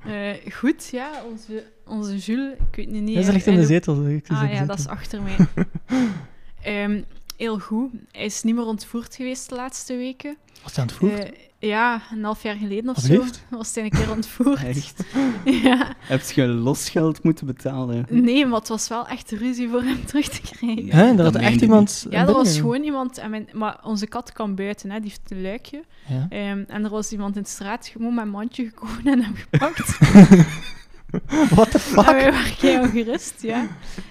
[0.06, 3.14] Eh, goed, ja, onze, onze Jules, ik weet niet...
[3.14, 4.08] Hij eh, ligt in de zetel.
[4.08, 5.36] Ik Ah ja, dat is achter mij.
[6.62, 7.02] Ehm,
[7.40, 7.90] heel goed.
[8.12, 10.36] Hij is niet meer ontvoerd geweest de laatste weken.
[10.62, 11.34] Was hij aan het voeren?
[11.34, 14.64] Eh, ja, een half jaar geleden of zo was hij een keer ontvoerd.
[14.76, 15.04] Echt?
[15.62, 15.94] ja.
[15.98, 18.06] Heb je losgeld moeten betalen?
[18.08, 20.90] Nee, maar het was wel echt ruzie voor hem terug te krijgen.
[20.90, 22.06] Hè, er dat had echt iemand...
[22.10, 23.18] Ja, er was gewoon iemand...
[23.18, 25.84] En mijn, maar onze kat kan buiten, hè, die heeft een luikje.
[26.08, 26.26] Ja.
[26.28, 29.34] Ehm, en er was iemand in de straat gewoon met een mandje gekomen en hem
[29.34, 29.98] gepakt.
[31.54, 32.04] What the En fuck?
[32.04, 33.66] wij waren kei ongerust, ja.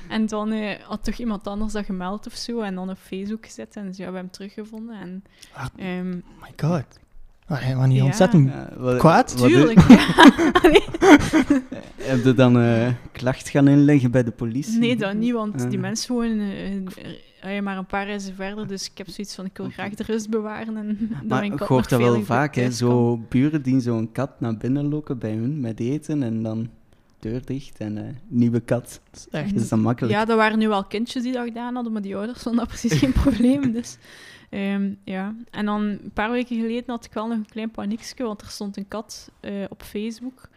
[0.10, 3.46] En dan eh, had toch iemand anders dat gemeld of zo en dan op Facebook
[3.46, 4.96] gezet en dus, ja, we hebben hem teruggevonden.
[5.00, 5.66] En, Ah.
[5.76, 6.84] ehm, Oh my god.
[7.46, 8.04] Hij was niet Ja.
[8.04, 8.50] ontzettend...
[8.50, 9.36] Ja, wat- Kwaad?
[9.40, 10.06] wat- tuurlijk, ja.
[10.64, 10.84] Allee,
[11.96, 14.80] Heb je dan eh, klacht gaan inleggen bij de politie?
[14.80, 15.82] nee, dat niet, want die Ah.
[15.82, 16.40] mensen wonen
[17.42, 19.94] eh, eh, maar een paar reizen verder, dus ik heb zoiets van, ik wil graag
[19.94, 22.56] de rust bewaren en dat Maar mijn ik kat hoor nog dat veel wel vaak,
[22.56, 22.62] hè.
[22.62, 22.90] thuis kan.
[22.90, 26.70] Zo buren die zo'n kat naar binnen lokken bij hun met eten en dan
[27.20, 29.02] deur dicht en eh, nieuwe kat.
[29.12, 29.54] Dat is echt...
[29.54, 30.14] Dat is dan makkelijk.
[30.14, 32.70] Ja, er waren nu wel kindjes die dat gedaan hadden, maar die ouders vonden dat
[32.70, 33.72] precies geen probleem.
[33.72, 33.98] Dus,
[34.50, 35.36] ehm, ja.
[35.50, 38.48] En dan een paar weken geleden had ik wel nog een klein paniekje, want er
[38.48, 40.50] stond een kat eh, op Facebook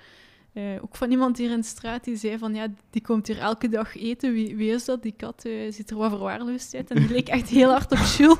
[0.52, 3.38] Eh, ook van iemand hier in de straat die zei van ja, die komt hier
[3.38, 4.32] elke dag eten.
[4.32, 5.02] Wie, wie is dat?
[5.02, 6.90] Die kat eh, ziet er wat verwaarloosd uit.
[6.90, 8.38] En die leek echt heel hard op Jules.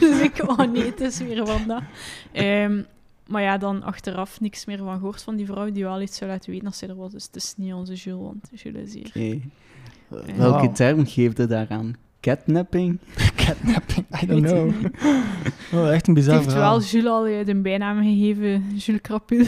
[0.00, 1.82] dus ik, oh nee, het is weer van dat.
[3.28, 6.30] Maar ja, dan achteraf niks meer van gehoord van die vrouw die wel iets zou
[6.30, 7.12] laten weten als zij er was.
[7.12, 9.06] Dus het is niet onze Jules, want Jules is hier.
[9.06, 9.40] Oké.
[10.30, 11.96] Eh, Welke term geeft je daaraan?
[12.20, 12.98] Catnapping?
[13.44, 14.72] Catnapping, I don't know.
[15.72, 16.78] Oh, echt een Het bizar heeft verhaal.
[16.78, 19.46] wel Jules al de bijnaam gegeven, Jules Crapule.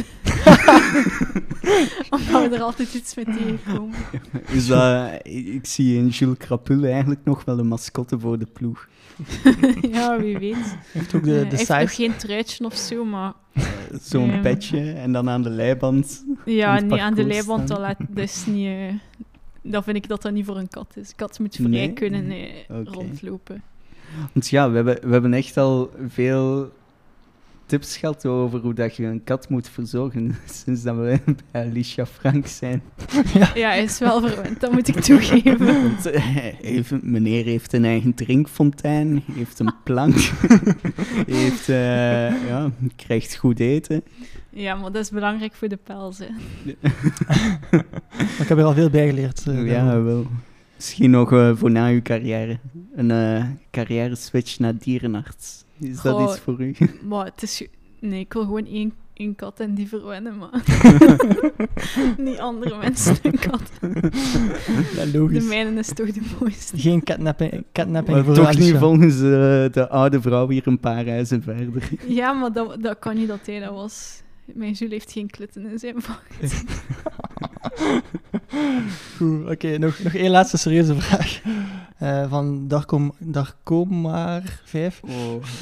[2.10, 3.96] Omdat we er altijd iets mee tegenkomen.
[4.48, 8.46] Is dat, ik, ik zie in Jules Crapule eigenlijk nog wel een mascotte voor de
[8.52, 8.88] ploeg.
[9.92, 10.76] ja, wie weet.
[10.92, 12.02] Heeft ook de, Eh, de hij heeft nog size.
[12.02, 13.32] geen truitje of zo, maar
[14.02, 14.42] Zo'n Ehm.
[14.42, 16.24] petje en dan aan de leiband.
[16.44, 18.66] ja, niet aan de leiband, dat, laat, is niet...
[18.66, 18.94] eh,
[19.62, 21.12] dat vind ik dat dat niet voor een kat is.
[21.16, 21.92] Kat moet vrij Nee?
[21.92, 22.46] kunnen eh,
[22.84, 23.62] rondlopen.
[24.32, 26.72] Want ja, we hebben, we hebben echt al veel
[27.70, 32.06] tips gehad over hoe dat je een kat moet verzorgen sinds dat we bij Alicia
[32.06, 32.82] Frank zijn.
[33.54, 35.58] Ja, hij is wel verwend, dat moet ik toegeven.
[35.82, 40.14] Want, eh, even, meneer heeft een eigen drinkfontein, heeft een plank,
[41.26, 44.02] heeft, eh, ja, krijgt goed eten.
[44.50, 46.18] Ja, maar dat is belangrijk voor de pels.
[46.18, 46.28] Hè.
[48.42, 49.46] Ik heb er al veel bij geleerd.
[49.46, 50.26] eh, ja, wel.
[50.76, 52.58] Misschien nog voor na uw carrière.
[52.94, 55.64] Een carrière switch naar dierenarts.
[55.80, 56.74] Is dat iets voor u?
[57.08, 57.56] Maar het is...
[57.56, 57.68] ge-
[58.00, 60.50] Nee, ik wil gewoon één, één kat en die verwennen, maar...
[62.26, 63.62] niet andere mensen een kat.
[63.80, 65.44] Ja, De logisch.
[65.48, 66.78] mijne is toch de mooiste.
[66.78, 69.20] Geen catnapping, catnapping Maar toch niet volgens eh,
[69.72, 71.88] de oude vrouw hier een paar huizen verder.
[72.08, 74.22] Ja, maar dat, dat kan niet dat hij dat was.
[74.54, 76.24] Mijn Jules heeft geen klitten in zijn vacht.
[79.16, 81.40] Goed, oké, nog, nog één laatste serieuze vraag.
[81.98, 85.00] Eh, van Darkom, Darkomar 5.
[85.04, 85.10] Oh,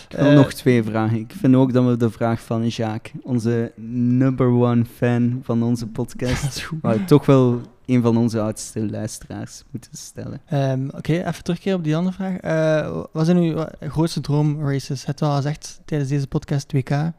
[0.08, 1.18] ik wil Eh, nog twee vragen.
[1.18, 5.86] Ik vind ook dat we de vraag van Jacques, onze number one fan van onze
[5.86, 10.40] podcast, maar toch wel een van onze oudste luisteraars moeten stellen.
[10.46, 12.36] Ehm, Oké, even terugkeren op die andere vraag.
[12.36, 15.04] Eh, wat zijn uw grootste droomraces?
[15.06, 16.90] Het al gezegd tijdens deze podcast 2K.
[16.90, 17.10] Eh,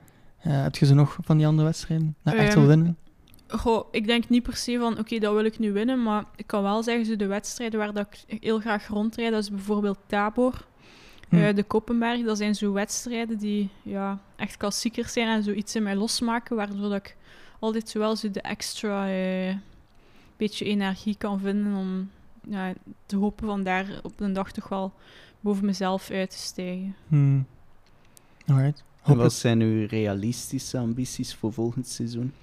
[0.42, 2.16] heb je ze nog van die andere wedstrijden?
[2.24, 2.98] Dat je echt wil Ehm, winnen?
[3.50, 6.48] Goh, ik denk niet per se van, oké, dat wil ik nu winnen, maar ik
[6.48, 9.98] kan wel zeggen, zo de wedstrijden waar dat ik heel graag rondrijd, dat is bijvoorbeeld
[10.06, 10.68] Tabor,
[11.30, 11.36] Hm.
[11.36, 15.84] eh, de Koppenberg, dat zijn zo wedstrijden die ja, echt klassiekers zijn en zoiets in
[15.84, 17.16] mij losmaken, waardoor dat ik
[17.60, 19.56] altijd zowel zo de extra eh,
[20.38, 22.10] beetje energie kan vinden om
[22.50, 22.74] ja,
[23.06, 24.94] te hopen van daar op de dag toch wel
[25.40, 26.96] boven mezelf uit te stijgen.
[27.08, 27.46] Hmm.
[28.48, 28.84] Alright.
[29.04, 32.34] En wat zijn uw realistische ambities voor volgend seizoen?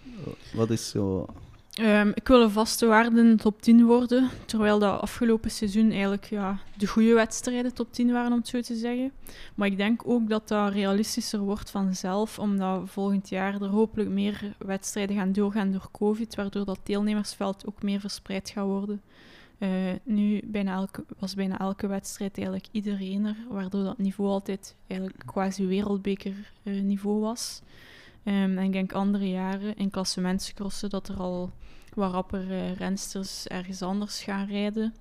[0.55, 1.27] Wat is zo...
[1.75, 5.91] Ehm, ik wil een vaste waarde in de top 10 worden, terwijl dat afgelopen seizoen
[5.91, 9.13] eigenlijk ja, de goede wedstrijden top 10 waren, om het zo te zeggen.
[9.55, 14.55] Maar ik denk ook dat dat realistischer wordt vanzelf, omdat volgend jaar er hopelijk meer
[14.59, 19.03] wedstrijden gaan doorgaan door COVID, waardoor dat deelnemersveld ook meer verspreid gaat worden.
[19.59, 24.77] Eh, nu bijna elke, was bijna elke wedstrijd eigenlijk iedereen er, waardoor dat niveau altijd
[24.87, 27.63] eigenlijk quasi wereldbeker eh, niveau was.
[28.23, 31.51] Ehm, en ik denk andere jaren in klassementscrossen dat er al
[31.95, 34.95] wat rapper eh, rensters ergens anders gaan rijden.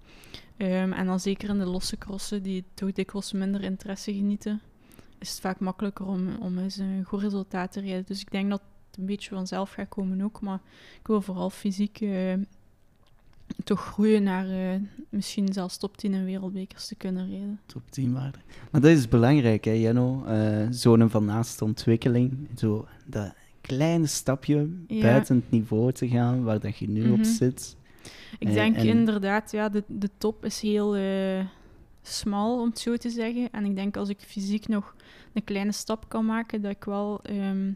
[0.58, 4.62] Ehm, en dan zeker in de losse crossen, die toch dikwijls minder interesse genieten,
[5.20, 8.06] is het vaak makkelijker om, om eens een goed resultaat te rijden.
[8.06, 10.42] Dus ik denk dat het een beetje vanzelf gaat komen ook.
[10.42, 10.60] Maar
[11.00, 12.34] ik wil vooral fysiek eh,
[13.64, 14.80] toch groeien naar eh,
[15.10, 17.60] misschien zelfs top 10 in wereldbekers te kunnen rijden.
[17.66, 18.38] top 10 waarde.
[18.72, 20.24] Maar dat is belangrijk, hè, Jenno?
[20.26, 22.48] Eh zo'n van naast ontwikkeling.
[22.58, 25.02] Zo dat kleine stapje Ja.
[25.02, 27.24] buiten het niveau te gaan waar dat je nu op Mhm.
[27.28, 27.76] zit.
[28.40, 30.96] Ik Eh, denk en- inderdaad, ja, de, de top is heel
[32.02, 33.48] smal, om het zo te zeggen.
[33.52, 34.96] En ik denk als ik fysiek nog
[35.34, 37.72] een kleine stap kan maken, dat ik wel ehm,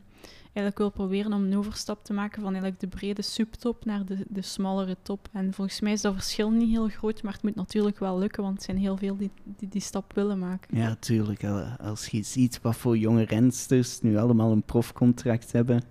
[0.54, 4.26] eigenlijk wil proberen om een overstap te maken van eigenlijk de brede subtop naar de,
[4.28, 5.28] de smallere top.
[5.32, 8.44] En volgens mij is dat verschil niet heel groot, maar het moet natuurlijk wel lukken,
[8.44, 10.78] want er zijn heel veel die die, die stap willen maken.
[10.78, 11.44] Ja, tuurlijk.
[11.44, 15.82] eh, Als je ziet wat voor jonge rensters nu allemaal een profcontract hebben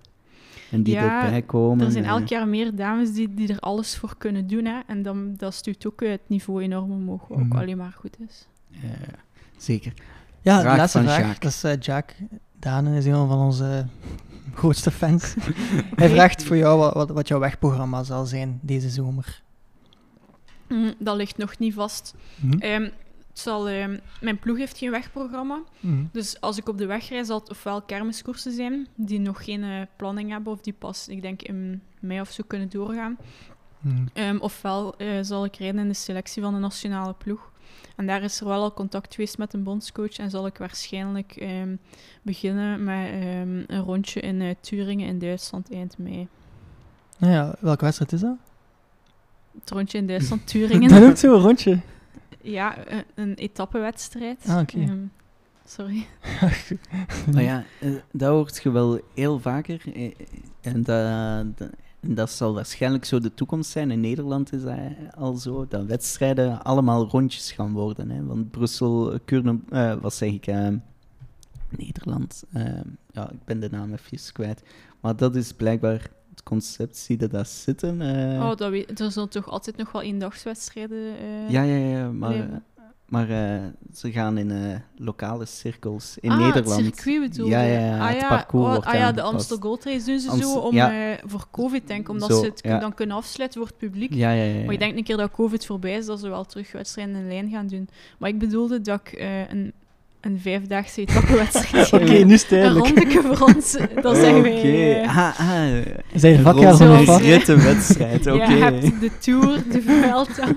[0.71, 1.85] en die Ja, erbij komen.
[1.85, 4.65] Er zijn eh, elk jaar meer dames die, die er alles voor kunnen doen.
[4.65, 4.79] Hè?
[4.87, 7.57] En dan, dat stuurt ook het niveau enorm omhoog, wat ook Mhm.
[7.57, 8.47] alleen maar goed is.
[8.69, 8.89] ja,
[9.57, 9.93] zeker.
[10.41, 11.17] Ja, de laatste vraag.
[11.19, 11.61] Jacques.
[11.61, 12.15] Dat is eh, Jack.
[12.59, 13.85] Danen is een van onze
[14.53, 15.35] grootste fans.
[15.95, 19.41] Hij vraagt voor jou wat, wat, wat jouw wegprogramma zal zijn deze zomer.
[20.67, 22.15] Mm, dat ligt nog niet vast.
[22.39, 22.51] Hm?
[22.51, 22.83] Ehm,
[23.29, 25.61] het zal, ehm, mijn ploeg heeft geen wegprogramma.
[25.79, 26.03] Hm.
[26.11, 29.63] Dus als ik op de weg rijd, zal het ofwel kermiskoersen zijn, die nog geen
[29.63, 33.17] eh, planning hebben, of die pas, ik denk, in mei of zo kunnen doorgaan.
[33.81, 34.05] Hm.
[34.13, 37.51] Ehm, ofwel eh, zal ik rijden in de selectie van de nationale ploeg.
[37.99, 40.17] En daar is er wel al contact geweest met een bondscoach.
[40.17, 41.75] En zal ik waarschijnlijk ehm,
[42.21, 46.27] beginnen met ehm, een rondje in eh, Turingen in Duitsland eind mei.
[47.17, 48.35] Nou ja, welke wedstrijd is dat?
[49.59, 51.01] Het rondje in Duitsland, Dat Turingen.
[51.01, 51.79] noemt zo een rondje.
[52.41, 54.45] ja, een, een etappenwedstrijd.
[54.47, 54.79] Ah, oké.
[54.79, 54.97] Ehm,
[55.65, 56.05] sorry.
[57.33, 59.81] Maar ja, eh, dat hoort je wel heel vaker.
[59.93, 60.11] eh,
[60.61, 61.69] En dat,
[61.99, 63.91] dat, en dat zal waarschijnlijk zo de toekomst zijn.
[63.91, 64.77] In Nederland is dat
[65.15, 68.09] al zo, dat wedstrijden allemaal rondjes gaan worden.
[68.09, 68.25] Hè?
[68.25, 70.67] Want Brussel, Kuurne, eh, wat zeg ik, eh,
[71.69, 72.63] Nederland, eh,
[73.11, 74.63] ja, ik ben de naam even kwijt.
[74.99, 78.01] Maar dat is blijkbaar het concept, zie je dat zitten?
[78.41, 81.13] oh, dat weet, er zullen toch altijd nog wel eendagswedstrijden...
[81.49, 82.63] ja, ja, ja, maar, leven.
[83.09, 83.61] Maar eh,
[83.93, 86.85] ze gaan in eh, lokale cirkels in ah, Nederland.
[86.85, 87.71] het circuit bedoelde Ja, je?
[87.71, 88.27] ja, ja, ah, het ja.
[88.27, 89.33] parcours oh, wordt ah, ja, de aangepast.
[89.33, 91.11] Amstel Gold Race doen ze zo om, ja.
[91.11, 92.09] eh, voor COVID, denk ik.
[92.09, 92.79] Omdat Zo, ze het ja.
[92.79, 94.13] dan kunnen afsluiten voor het publiek.
[94.13, 94.63] Ja, ja.
[94.63, 97.27] Maar ik denk een keer dat COVID voorbij is, dat ze wel terug wedstrijden in
[97.27, 97.89] lijn gaan doen.
[98.17, 99.73] Maar ik bedoelde dat ik een,
[100.21, 104.57] een vijfdaagse etappenwedstrijd Oké, nu is het Een rondeke voor ons, dat zeggen wij.
[104.57, 105.85] Oké, eh, ah, ah.
[106.13, 107.19] Zijn je vakjaar van een vak?
[107.19, 108.51] een rittenwedstrijd, oké.
[108.51, 110.47] Je hebt de Tour, de Vuelta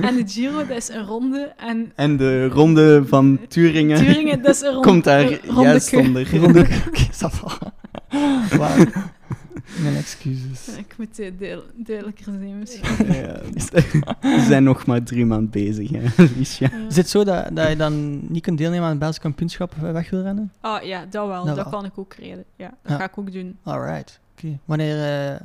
[0.00, 1.52] en de Giro, dat is een ronde.
[1.56, 4.88] En En de ronde van Turingen Turingen, dat is een ronde.
[4.88, 5.60] komt daar rondeke.
[5.62, 6.36] juist onder.
[6.38, 6.60] Ronde.
[6.88, 7.72] Oké, ça va.
[8.56, 8.84] Wauw.
[9.82, 10.68] Mijn excuses.
[10.76, 13.06] Ik moet eh, duidel- duidelijker zijn misschien.
[13.12, 13.40] Ja,
[14.36, 16.68] we zijn nog maar drie maanden bezig, hè, Liesja.
[16.72, 16.86] Ja.
[16.88, 19.90] Is het zo dat, dat je dan niet kunt deelnemen aan het Belgisch kampioenschap eh,
[19.92, 20.52] weg wil rennen?
[20.60, 21.44] Ah ja, dat wel.
[21.44, 21.72] Dat Dat, wel.
[21.80, 22.44] kan ik ook rijden.
[22.56, 22.96] Ja, dat Ja.
[22.98, 23.58] ga ik ook doen.
[23.62, 24.20] Alright.
[24.36, 24.58] Oké.
[24.64, 25.40] Wanneer eh,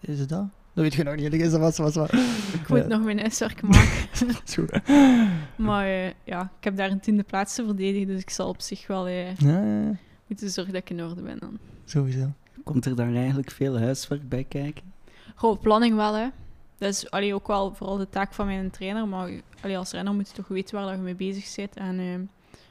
[0.00, 0.46] is het dat?
[0.74, 1.32] Dat weet je nog niet.
[1.32, 2.10] Is dat was, was, was.
[2.52, 4.34] Ik moet nog mijn huiswerk maken.
[4.44, 4.64] Zo.
[5.56, 8.60] Maar eh, ja, ik heb daar een tiende plaats te verdedigen, dus ik zal op
[8.60, 9.96] zich wel eh, Ja, ja, ja.
[10.26, 11.58] moeten zorgen dat ik in orde ben dan.
[11.84, 12.32] sowieso.
[12.64, 14.92] Komt er daar eigenlijk veel huiswerk bij kijken?
[15.34, 16.28] Goh, planning wel, hè.
[16.78, 20.14] Dat is allee, ook wel vooral de taak van mijn trainer, maar allee, als renner
[20.14, 22.30] moet je toch weten waar dat je mee bezig bent en eh, een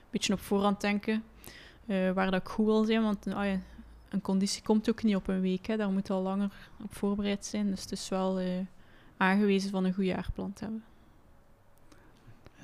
[0.09, 1.23] beetje op voorhand denken
[1.85, 3.25] eh, waar dat ik goed wil zijn, want
[4.09, 5.77] een conditie komt ook niet op een week, hè.
[5.77, 6.51] daar moet je al langer
[6.83, 8.47] op voorbereid zijn, dus het is wel eh,
[9.17, 10.83] aangewezen van een goed jaarplan te hebben.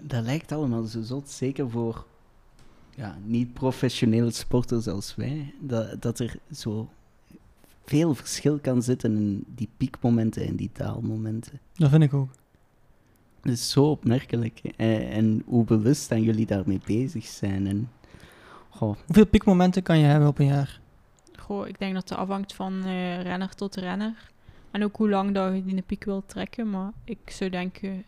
[0.02, 2.06] Dat lijkt allemaal zo zot, zeker voor
[2.96, 6.90] ja, niet-professionele sporters als wij, dat, dat er zo
[7.88, 11.60] veel verschil kan zitten in die piekmomenten en die daalmomenten.
[11.74, 12.30] Dat vind ik ook.
[13.42, 14.60] Dat is zo opmerkelijk.
[14.78, 17.68] En, en hoe bewust dan jullie daarmee bezig zijn.
[17.68, 17.90] En,
[18.70, 20.80] goh, Hoeveel piekmomenten kan je hebben op een jaar?
[21.40, 24.32] Goh, ik denk dat het afhangt van eh, renner tot renner.
[24.72, 26.70] En ook hoe lang dat je die piek wilt trekken.
[26.70, 28.04] Maar ik zou denken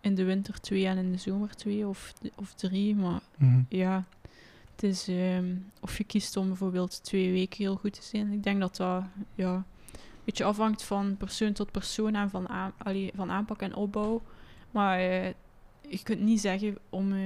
[0.00, 2.94] in de winter twee en in de zomer twee of, of drie.
[2.94, 3.60] Maar Mhm.
[3.68, 4.04] ja,
[4.74, 8.32] het is ehm, of je kiest om bijvoorbeeld twee weken heel goed te zijn.
[8.32, 9.04] Ik denk dat dat
[9.34, 13.74] ja, een beetje afhangt van persoon tot persoon en van, aan, allee, van aanpak en
[13.74, 14.22] opbouw.
[14.70, 15.32] Maar eh,
[15.88, 17.20] je kunt niet zeggen om eh,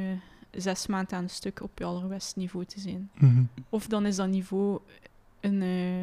[0.51, 3.11] zes maanden aan een stuk op je allerbeste niveau te zijn.
[3.15, 3.43] Mhm.
[3.69, 4.81] Of dan is dat niveau
[5.41, 6.03] een, eh,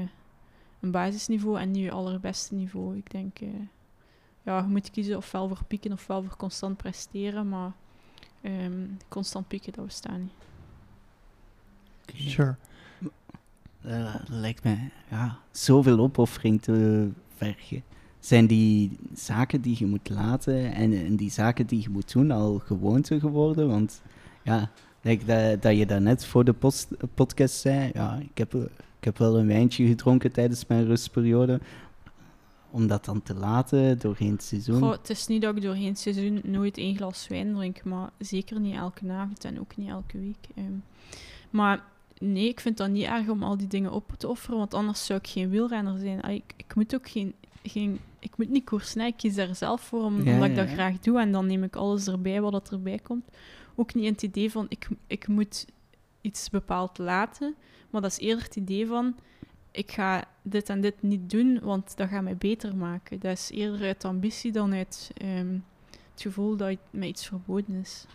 [0.80, 2.98] een basisniveau en niet je allerbeste niveau.
[2.98, 3.38] Ik denk,
[4.44, 7.72] ja, je moet kiezen ofwel voor pieken ofwel voor constant presteren, maar
[8.42, 10.32] ehm, constant pieken, dat bestaat niet.
[12.14, 12.56] Sure.
[13.82, 17.84] dat lijkt mij ja, zoveel opoffering te vergen.
[18.20, 22.32] Zijn die zaken die je moet laten en, en die zaken die je moet doen
[22.32, 23.68] al gewoonte geworden?
[23.68, 24.02] Want
[24.44, 28.54] ja, like dat, dat je daarnet voor de post, podcast zei, ja, ik heb,
[28.98, 31.60] ik heb wel een wijntje gedronken tijdens mijn rustperiode.
[32.72, 34.80] Om dat dan te laten doorheen het seizoen.
[34.80, 38.10] Goh, het is niet dat ik doorheen het seizoen nooit één glas wijn drink, maar
[38.18, 40.48] zeker niet elke avond en ook niet elke week.
[40.56, 40.72] ehm.
[41.50, 41.84] maar
[42.20, 45.06] nee, ik vind dat niet erg om al die dingen op te offeren, want anders
[45.06, 46.22] zou ik geen wielrenner zijn.
[46.22, 48.00] Ah, Ik, ik moet ook geen, geen...
[48.20, 50.74] Ik moet niet koersen, ik kies daar zelf voor, om, Ja, omdat ik dat ja.
[50.74, 51.20] graag doe.
[51.20, 53.26] En dan neem ik alles erbij wat dat erbij komt.
[53.76, 55.66] Ook niet in het idee van, ik, ik moet
[56.22, 57.56] iets bepaald laten,
[57.90, 59.16] maar dat is eerder het idee van,
[59.72, 63.20] ik ga dit en dit niet doen, want dat gaat mij beter maken.
[63.20, 65.58] Dat is eerder uit ambitie dan uit ehm,
[66.12, 68.06] het gevoel dat het mij iets verboden is.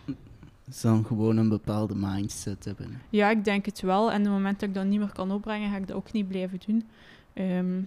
[0.71, 3.01] Dus dan gewoon een bepaalde mindset hebben.
[3.09, 4.11] Ja, ik denk het wel.
[4.11, 6.11] En op het moment dat ik dat niet meer kan opbrengen, ga ik dat ook
[6.11, 6.83] niet blijven doen.
[7.33, 7.81] Ehm,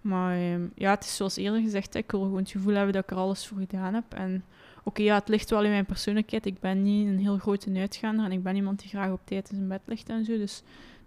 [0.00, 3.02] maar ehm, ja, het is zoals eerder gezegd, ik wil gewoon het gevoel hebben dat
[3.02, 4.14] ik er alles voor gedaan heb.
[4.14, 4.44] En
[4.84, 6.46] oké, ja, het ligt wel in mijn persoonlijkheid.
[6.46, 9.50] Ik ben niet een heel grote uitgaander en ik ben iemand die graag op tijd
[9.50, 10.36] in zijn bed ligt en zo.
[10.36, 10.62] Dus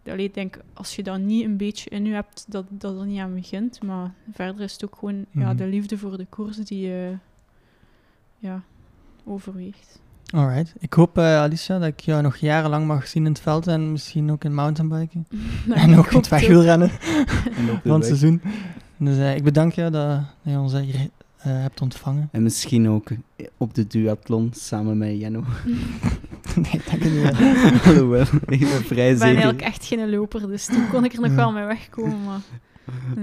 [0.06, 3.06] allee, ik denk, als je dat niet een beetje in je hebt, dat dat er
[3.06, 3.84] niet aan begint.
[3.84, 5.56] Maar verder is het ook gewoon ja, Mhm.
[5.56, 7.18] de liefde voor de koers die eh,
[8.38, 8.64] ja,
[9.24, 10.00] overweegt.
[10.36, 10.74] Alright.
[10.80, 13.92] Ik hoop, eh, Alicia, dat ik jou nog jarenlang mag zien in het veld en
[13.92, 15.28] misschien ook in mountainbiken.
[15.74, 16.90] en ook in het wegwielrennen
[17.86, 18.42] van het seizoen.
[18.98, 22.30] Dus eh, ik bedank je dat, dat je ons hier eh, hebt ontvangen.
[22.32, 23.10] En misschien ook
[23.58, 25.44] op de duathlon samen met Janno.
[26.56, 27.86] nee, dank je niet.
[27.86, 31.22] Alhoewel, ik ben vrij Ik ben eigenlijk echt geen loper, dus toen kon ik er
[31.22, 32.24] nog wel mee wegkomen.
[32.24, 32.40] Maar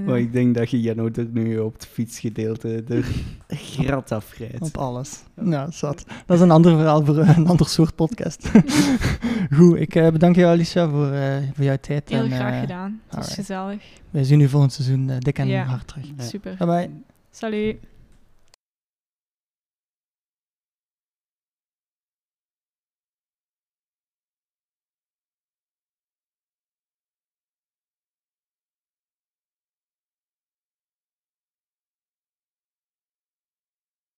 [0.07, 3.05] Maar ik denk dat je Jano er nu op het fietsgedeelte er
[3.49, 4.61] grat afrijdt.
[4.61, 5.23] Op alles.
[5.35, 6.05] Nou, zat.
[6.27, 8.51] Dat is een ander verhaal voor een ander soort podcast.
[9.57, 12.09] Goed, ik eh, bedank jou Alicia voor, eh, voor jouw tijd.
[12.09, 13.01] Heel en, graag eh, gedaan.
[13.07, 13.35] Het was alright.
[13.35, 13.83] gezellig.
[14.11, 15.65] Wij zien u volgend seizoen eh, dik en Ja.
[15.65, 16.07] hard terug.
[16.17, 16.23] Ja.
[16.25, 16.55] Super.
[16.59, 16.91] Bye bye.
[17.31, 17.77] Salut.